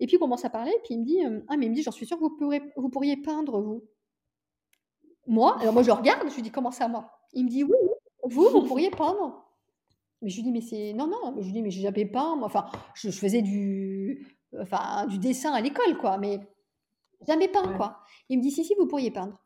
[0.00, 1.82] Et puis on commence à parler, puis il me dit, ah mais il me dit,
[1.82, 3.84] j'en suis sûre que vous, pourrez, vous pourriez peindre, vous.
[5.26, 7.10] Moi, alors moi je regarde, je lui dis, comment ça, moi?
[7.34, 7.76] Il me dit oui,
[8.24, 9.44] vous, vous pourriez peindre.
[10.22, 12.40] Mais je lui dis mais c'est non non, je lui dis mais j'ai jamais peint.
[12.42, 14.26] Enfin, je, faisais du
[14.58, 16.40] enfin du dessin à l'école quoi, mais
[17.26, 18.00] jamais peint quoi.
[18.28, 19.38] Il me dit si si vous pourriez peindre.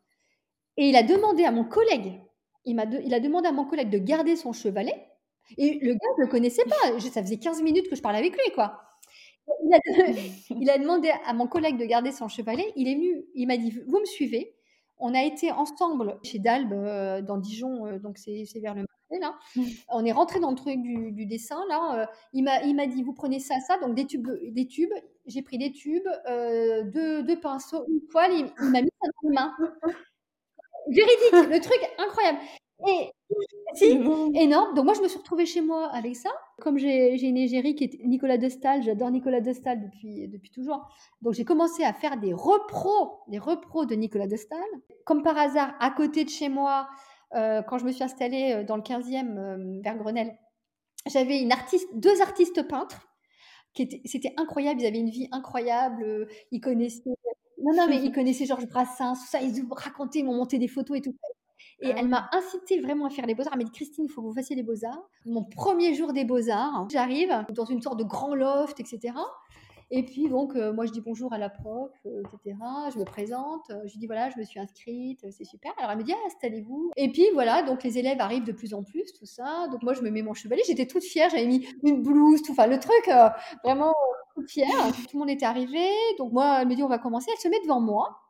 [0.76, 2.20] Et il a demandé à mon collègue,
[2.64, 5.08] il m'a il a demandé à mon collègue de garder son chevalet.
[5.58, 6.98] Et le gars ne le connaissait pas.
[7.00, 8.80] Ça faisait 15 minutes que je parlais avec lui quoi.
[9.64, 9.78] Il a,
[10.60, 12.72] il a demandé à mon collègue de garder son chevalet.
[12.76, 14.54] Il est venu, il m'a dit vous me suivez.
[15.04, 19.20] On a été ensemble chez Dalbe, euh, dans Dijon, euh, donc c'est vers le marché,
[19.20, 19.36] là.
[19.88, 22.02] On est rentré dans le truc du, dessin, là.
[22.02, 24.28] Euh, il m'a dit, vous prenez ça, ça, donc des tubes.
[24.52, 24.92] Des tubes.
[25.26, 26.06] J'ai pris des tubes,
[26.94, 29.54] deux, pinceaux, une poêle, il, m'a mis ça dans les mains.
[30.88, 32.38] Véridique, le truc incroyable.
[32.88, 33.10] Et
[33.74, 33.98] si,
[34.34, 34.74] énorme.
[34.74, 36.30] Donc moi, je me suis retrouvée chez moi avec ça.
[36.60, 40.88] Comme j'ai une égérie qui est Nicolas Destal, j'adore Nicolas Destal depuis, depuis toujours.
[41.20, 44.58] Donc j'ai commencé à faire des repros, des repros de Nicolas Destal.
[45.04, 46.88] Comme par hasard, à côté de chez moi,
[47.34, 50.36] euh, quand je me suis installée euh, dans le 15e euh, vers Grenelle,
[51.10, 53.08] j'avais une artiste, deux artistes peintres.
[54.04, 57.08] C'était incroyable, ils avaient une vie incroyable, ils connaissaient
[57.62, 60.68] non, non, mais ils connaissaient Georges Brassens, tout ça, ils racontaient, ils m'ont monté des
[60.68, 61.14] photos et tout.
[61.80, 63.52] Et ah elle m'a incité vraiment à faire les beaux-arts.
[63.54, 65.08] Elle m'a dit Christine, il faut que vous fassiez les beaux-arts.
[65.26, 69.12] Mon premier jour des beaux-arts, j'arrive dans une sorte de grand loft, etc.
[69.94, 72.56] Et puis, donc, euh, moi, je dis bonjour à la prof, euh, etc.
[72.94, 73.68] Je me présente.
[73.70, 75.70] Euh, je dis, voilà, je me suis inscrite, c'est super.
[75.76, 76.92] Alors, elle me dit, ah, installez-vous.
[76.96, 79.68] Et puis, voilà, donc les élèves arrivent de plus en plus, tout ça.
[79.70, 80.62] Donc, moi, je me mets mon chevalet.
[80.66, 81.28] J'étais toute fière.
[81.28, 82.52] J'avais mis une blouse, tout.
[82.52, 83.10] Enfin, le truc,
[83.64, 83.92] vraiment
[85.10, 85.88] Tout le monde était arrivé.
[86.18, 87.30] Donc, moi, elle me dit, on va commencer.
[87.32, 88.20] Elle se met devant moi.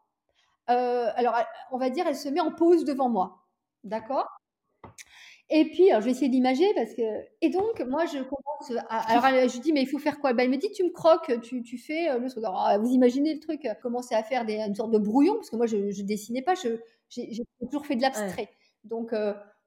[0.66, 1.34] alors,
[1.70, 3.44] on va dire, elle se met en pause devant moi.
[3.84, 4.26] D'accord?
[5.50, 7.02] Et puis, je vais essayer d'imager parce que.
[7.40, 8.84] Et donc, moi, je commence.
[8.88, 9.12] À...
[9.12, 10.32] Alors, je lui dis, mais il faut faire quoi?
[10.32, 13.40] Ben, Elle me dit, tu me croques, tu, tu fais le ah, vous imaginez le
[13.40, 16.42] truc, commencer à faire des, une sorte de brouillon, parce que moi, je ne dessinais
[16.42, 18.48] pas, j'ai toujours fait de l'abstrait.
[18.84, 19.14] Donc,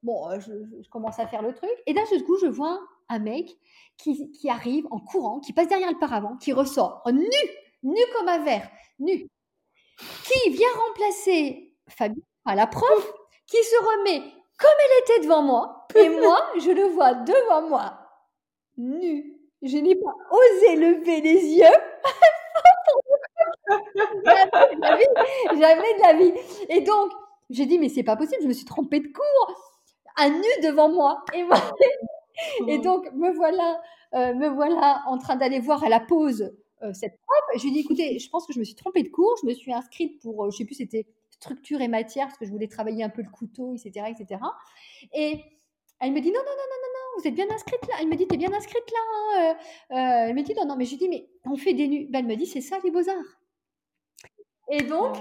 [0.05, 1.71] bon, je, commence à faire le truc.
[1.85, 2.79] Et d'un seul coup, je vois
[3.09, 3.55] un mec
[3.97, 7.29] qui, qui, arrive en courant, qui passe derrière le paravent, qui ressort nu,
[7.83, 9.27] nu comme un verre, nu,
[9.97, 13.13] qui vient remplacer Fabien, la prof
[13.47, 14.21] qui se remet
[14.57, 17.99] comme elle était devant moi, et moi, je le vois devant moi,
[18.77, 19.31] nu.
[19.61, 21.65] Je n'ai pas osé lever les yeux.
[24.23, 26.33] jamais de la vie, jamais de la vie.
[26.69, 27.11] Et donc,
[27.49, 29.81] j'ai dit, mais c'est pas possible, je me suis trompée de cours.
[30.17, 31.23] Un nu devant moi.
[31.33, 31.43] Et,
[32.67, 33.81] et donc, me voilà,
[34.13, 37.57] euh, me voilà en train d'aller voir à la pause euh, cette prof.
[37.57, 39.35] Je lui ai dit, écoutez, je pense que je me suis trompée de cours.
[39.41, 42.37] Je me suis inscrite pour, je euh, je sais plus, c'était structure et matière parce
[42.37, 44.41] que je voulais travailler un peu le couteau, etc., etc.
[45.13, 45.41] Et
[45.99, 47.95] elle me dit non, non, non, non, non, non, vous êtes bien inscrite là.
[48.01, 48.99] Elle me dit, t'es bien inscrite là.
[48.99, 49.55] Hein,
[49.91, 52.07] euh, elle me dit, non, non, mais je dis, mais on fait des nus.
[52.09, 53.39] Ben, elle me dit, c'est ça les beaux-arts.
[54.69, 55.15] Et donc,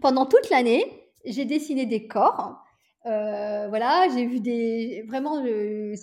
[0.00, 2.62] pendant toute l'année, j'ai dessiné des corps.
[3.06, 5.04] Euh, voilà, j'ai vu des.
[5.06, 5.42] Vraiment,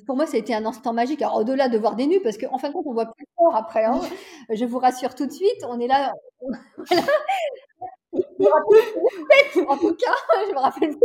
[0.05, 1.21] pour moi, ça a été un instant magique.
[1.21, 3.55] Alors, au-delà de voir des nus, parce qu'en fin de compte, on voit plus fort
[3.55, 3.83] après.
[3.83, 3.99] Hein.
[4.49, 6.13] Je vous rassure tout de suite, on est là.
[8.11, 10.13] en tout cas,
[10.47, 10.95] je me rappelle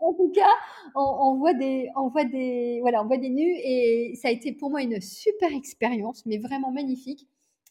[0.00, 0.50] en tout cas,
[0.94, 4.52] on, voit des, on voit des, voilà, on voit des nus et ça a été
[4.52, 7.26] pour moi une super expérience, mais vraiment magnifique.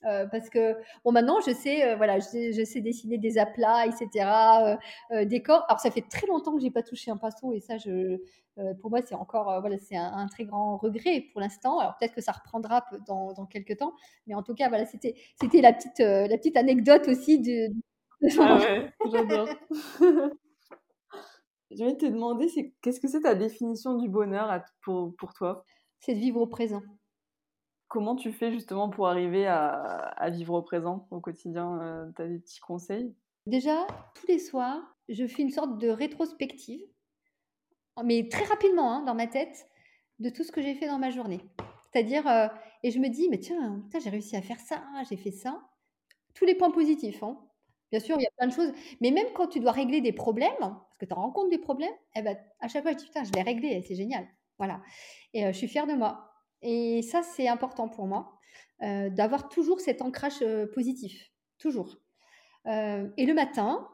[0.05, 4.77] Euh, parce que bon maintenant je sais euh, voilà je, sais dessiner des aplats etc
[5.11, 5.65] euh, des corps.
[5.69, 8.17] Alors ça fait très longtemps que j'ai pas touché un pinceau et ça je
[8.81, 11.79] pour moi c'est encore voilà c'est un, très grand regret pour l'instant.
[11.79, 13.93] Alors peut-être que ça reprendra dans, dans quelques temps
[14.27, 17.73] mais en tout cas voilà c'était c'était la petite la petite anecdote aussi de,
[18.39, 19.49] ah ouais j'adore.
[21.69, 25.65] Je vais te demander, c'est qu'est-ce que c'est ta définition du bonheur pour, pour toi?
[25.99, 26.81] C'est de vivre au présent.
[27.87, 32.27] Comment tu fais justement pour arriver à, vivre au présent au quotidien euh, Tu as
[32.27, 33.15] des petits conseils?
[33.45, 36.81] Déjà, tous les soirs, je fais une sorte de rétrospective,
[38.03, 39.69] mais très rapidement hein, dans ma tête,
[40.19, 41.39] de tout ce que j'ai fait dans ma journée.
[41.89, 42.47] C'est-à-dire, euh,
[42.83, 45.61] et je me dis, mais tiens, j'ai réussi à faire ça, j'ai fait ça.
[46.33, 47.23] Tous les points positifs.
[47.23, 47.39] Hein.
[47.91, 48.73] Bien sûr, il y a plein de choses.
[48.99, 52.21] Mais même quand tu dois régler des problèmes, parce que tu rencontres des problèmes, eh
[52.21, 54.27] ben, à chaque fois, je dis, putain, je vais régler, c'est génial.
[54.57, 54.81] Voilà.
[55.33, 56.36] Et je suis fière de moi.
[56.61, 58.39] Et ça, c'est important pour moi,
[58.79, 60.43] d'avoir toujours cet ancrage
[60.73, 61.31] positif.
[61.59, 61.97] Toujours.
[62.65, 63.89] et le matin,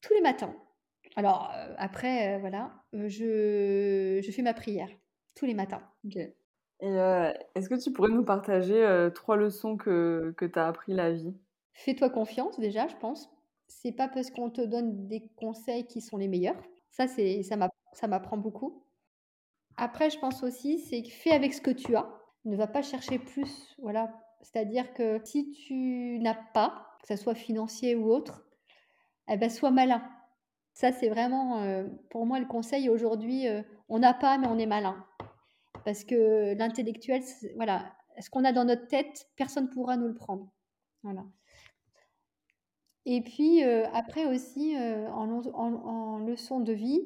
[0.00, 0.54] tous les matins,
[1.16, 4.88] alors après, voilà, je, je, fais ma prière
[5.34, 5.82] tous les matins.
[6.04, 6.86] Et
[7.54, 11.34] est-ce que tu pourrais nous partager trois leçons que, que tu as appris la vie?
[11.74, 13.30] Fais-toi confiance déjà, je pense.
[13.68, 16.60] C'est pas parce qu'on te donne des conseils qui sont les meilleurs.
[16.90, 18.84] Ça, c'est ça m'apprend beaucoup.
[19.82, 22.06] Après, je pense aussi, c'est fais avec ce que tu as.
[22.44, 23.74] Ne va pas chercher plus.
[23.78, 24.12] Voilà.
[24.42, 28.46] C'est-à-dire que si tu n'as pas, que ce soit financier ou autre,
[29.30, 30.06] eh ben, sois malin.
[30.74, 34.58] Ça, c'est vraiment, euh, pour moi, le conseil aujourd'hui, euh, on n'a pas, mais on
[34.58, 35.02] est malin.
[35.86, 37.22] Parce que l'intellectuel,
[37.56, 40.52] voilà, ce qu'on a dans notre tête, personne ne pourra nous le prendre.
[41.02, 41.24] Voilà.
[43.06, 47.00] Et puis après aussi, en, leçon de vie,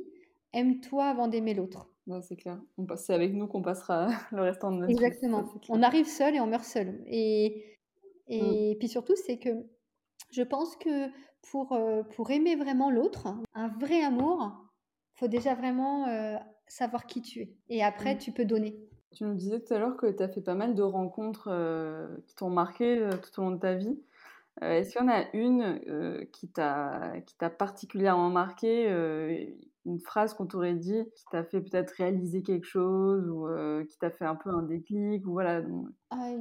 [0.55, 1.91] aime-toi avant d'aimer l'autre.
[2.23, 2.61] c'est clair.
[2.97, 4.95] C'est avec nous qu'on passera le restant de notre vie.
[4.95, 5.45] Exactement.
[5.69, 7.03] On arrive seul et on meurt seul.
[7.07, 7.77] Et,
[8.29, 8.33] mmh.
[8.33, 9.51] et puis surtout, c'est que
[10.31, 11.09] je pense que
[11.51, 11.79] pour,
[12.17, 14.53] pour aimer vraiment l'autre, un vrai amour,
[15.15, 16.07] faut déjà vraiment
[16.67, 17.57] savoir qui tu es.
[17.69, 18.19] Et après, mmh.
[18.19, 18.77] tu peux donner.
[19.13, 21.51] Tu nous disais tout à l'heure que tu as fait pas mal de rencontres
[22.27, 23.99] qui t'ont marqué tout au long de ta vie.
[24.63, 29.47] Euh, est-ce qu'il y en a une euh, qui t'a particulièrement marqué, euh,
[29.87, 33.47] une phrase qu'on t'aurait dit, qui t'a fait peut-être réaliser quelque chose ou
[33.87, 35.63] qui t'a fait un peu un déclic ou voilà.
[36.11, 36.33] Ah,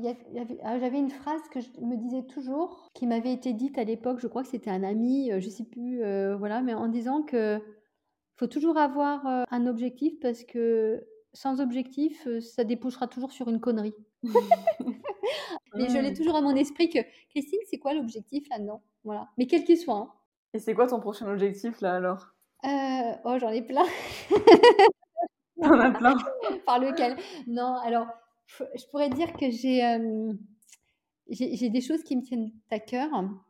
[0.63, 4.19] ah, j'avais une phrase que je me disais toujours, qui m'avait été dite à l'époque.
[4.19, 5.99] Je crois que c'était un ami, je sais plus,
[6.37, 7.59] voilà, mais en disant que
[8.35, 13.95] faut toujours avoir un objectif parce que sans objectif, ça débouchera toujours sur une connerie.
[15.75, 18.83] Mais je l'ai toujours à mon esprit que Christine, c'est quoi l'objectif là-dedans?
[19.03, 19.29] Voilà.
[19.37, 19.97] Mais quel qu'il soit.
[19.97, 20.11] Hein.
[20.53, 22.35] Et c'est quoi ton prochain objectif là alors?
[22.65, 23.85] Euh, Oh, j'en ai plein.
[25.61, 26.15] T'en as plein.
[26.65, 27.17] Par lequel?
[27.47, 28.07] Non, alors,
[28.47, 29.81] je pourrais dire que j'ai
[31.29, 33.09] j'ai des choses qui me tiennent à cœur.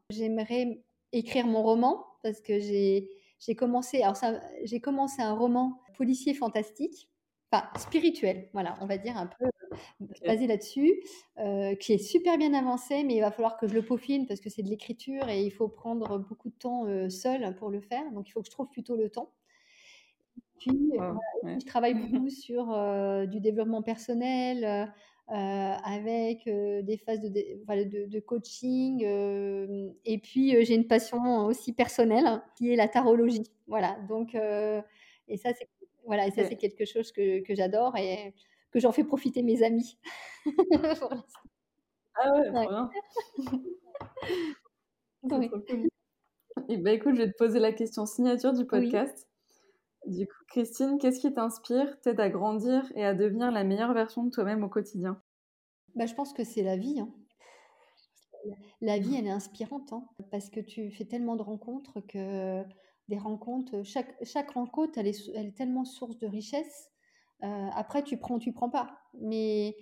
[0.09, 3.09] J'aimerais écrire mon roman parce que j'ai
[3.57, 4.16] commencé, alors
[4.64, 7.09] j'ai commencé un roman policier fantastique,
[7.54, 9.45] enfin spirituel, voilà, on va dire un peu
[10.26, 10.93] basé là-dessus,
[11.39, 14.39] euh, qui est super bien avancé, mais il va falloir que je le peaufine parce
[14.39, 17.82] que c'est de l'écriture et il faut prendre beaucoup de temps euh, seul pour le
[17.82, 18.10] faire.
[18.12, 19.32] Donc il faut que je trouve plutôt le temps.
[20.60, 21.14] Puis, euh,
[21.60, 22.68] je travaille beaucoup sur
[23.28, 24.89] du développement personnel.
[25.28, 29.04] avec des phases de, de, de coaching.
[30.06, 33.43] et puis, j'ai une passion aussi personnelle qui est la tarologie.
[33.68, 34.36] Voilà, donc,
[35.28, 35.68] et ça, c'est
[36.06, 37.97] voilà, ça, c'est quelque chose que, que j'adore.
[37.97, 38.34] Et
[38.74, 39.97] que j'en fais profiter mes amis.
[42.16, 42.89] ah ouais, trop bien.
[46.70, 49.28] Et bah écoute, je vais te poser la question signature du podcast.
[50.06, 54.24] Du coup, Christine, qu'est-ce qui t'inspire, t'aide à grandir et à devenir la meilleure version
[54.24, 55.22] de toi-même au quotidien?
[55.95, 56.99] Bah, Je pense que c'est la vie.
[56.99, 57.10] Hein.
[58.82, 62.64] La vie, elle est inspirante hein, parce que tu fais tellement de rencontres que
[63.10, 66.89] des rencontres, chaque, chaque rencontre, elle est, elle est tellement source de richesse
[67.43, 68.97] euh, après, tu prends, tu prends pas.
[69.20, 69.76] Mais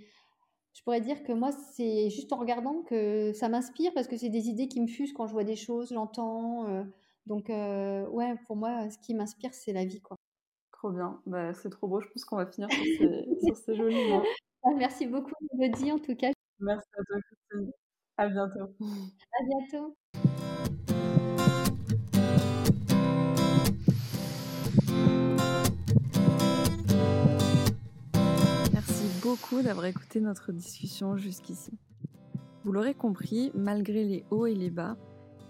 [0.74, 4.30] je pourrais dire que moi, c'est juste en regardant que ça m'inspire parce que c'est
[4.30, 6.68] des idées qui me fusent quand je vois des choses, j'entends.
[6.70, 6.84] euh,
[7.28, 10.18] donc, euh, ouais, pour moi, ce qui m'inspire, c'est la vie, quoi.
[10.72, 11.22] Trop bien.
[11.28, 12.02] Bah, c'est trop beau.
[12.02, 13.26] Je pense qu'on va finir sur ces,
[13.66, 14.24] ces jolis mots.
[14.64, 16.32] Ah, Merci beaucoup, Elodie, en tout cas.
[16.60, 17.72] Merci à toi, Christine.
[18.18, 18.74] À bientôt.
[19.40, 19.96] À bientôt.
[29.22, 31.72] Beaucoup d'avoir écouté notre discussion jusqu'ici.
[32.64, 34.98] Vous l'aurez compris, malgré les hauts et les bas,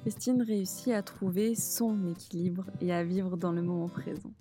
[0.01, 4.33] Christine réussit à trouver son équilibre et à vivre dans le moment présent.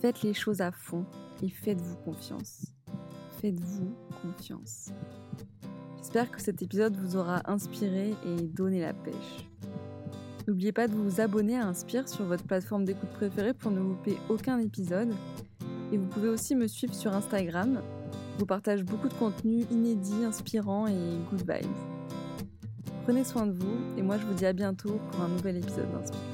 [0.00, 1.04] Faites les choses à fond
[1.42, 2.66] et faites-vous confiance.
[3.40, 4.90] Faites-vous confiance.
[5.98, 9.48] J'espère que cet épisode vous aura inspiré et donné la pêche.
[10.46, 14.16] N'oubliez pas de vous abonner à Inspire sur votre plateforme d'écoute préférée pour ne louper
[14.28, 15.14] aucun épisode.
[15.92, 17.80] Et vous pouvez aussi me suivre sur Instagram.
[18.34, 21.70] Je vous partage beaucoup de contenu inédit, inspirant et good vibes.
[23.04, 25.90] Prenez soin de vous et moi je vous dis à bientôt pour un nouvel épisode
[25.92, 26.33] d'Inspire.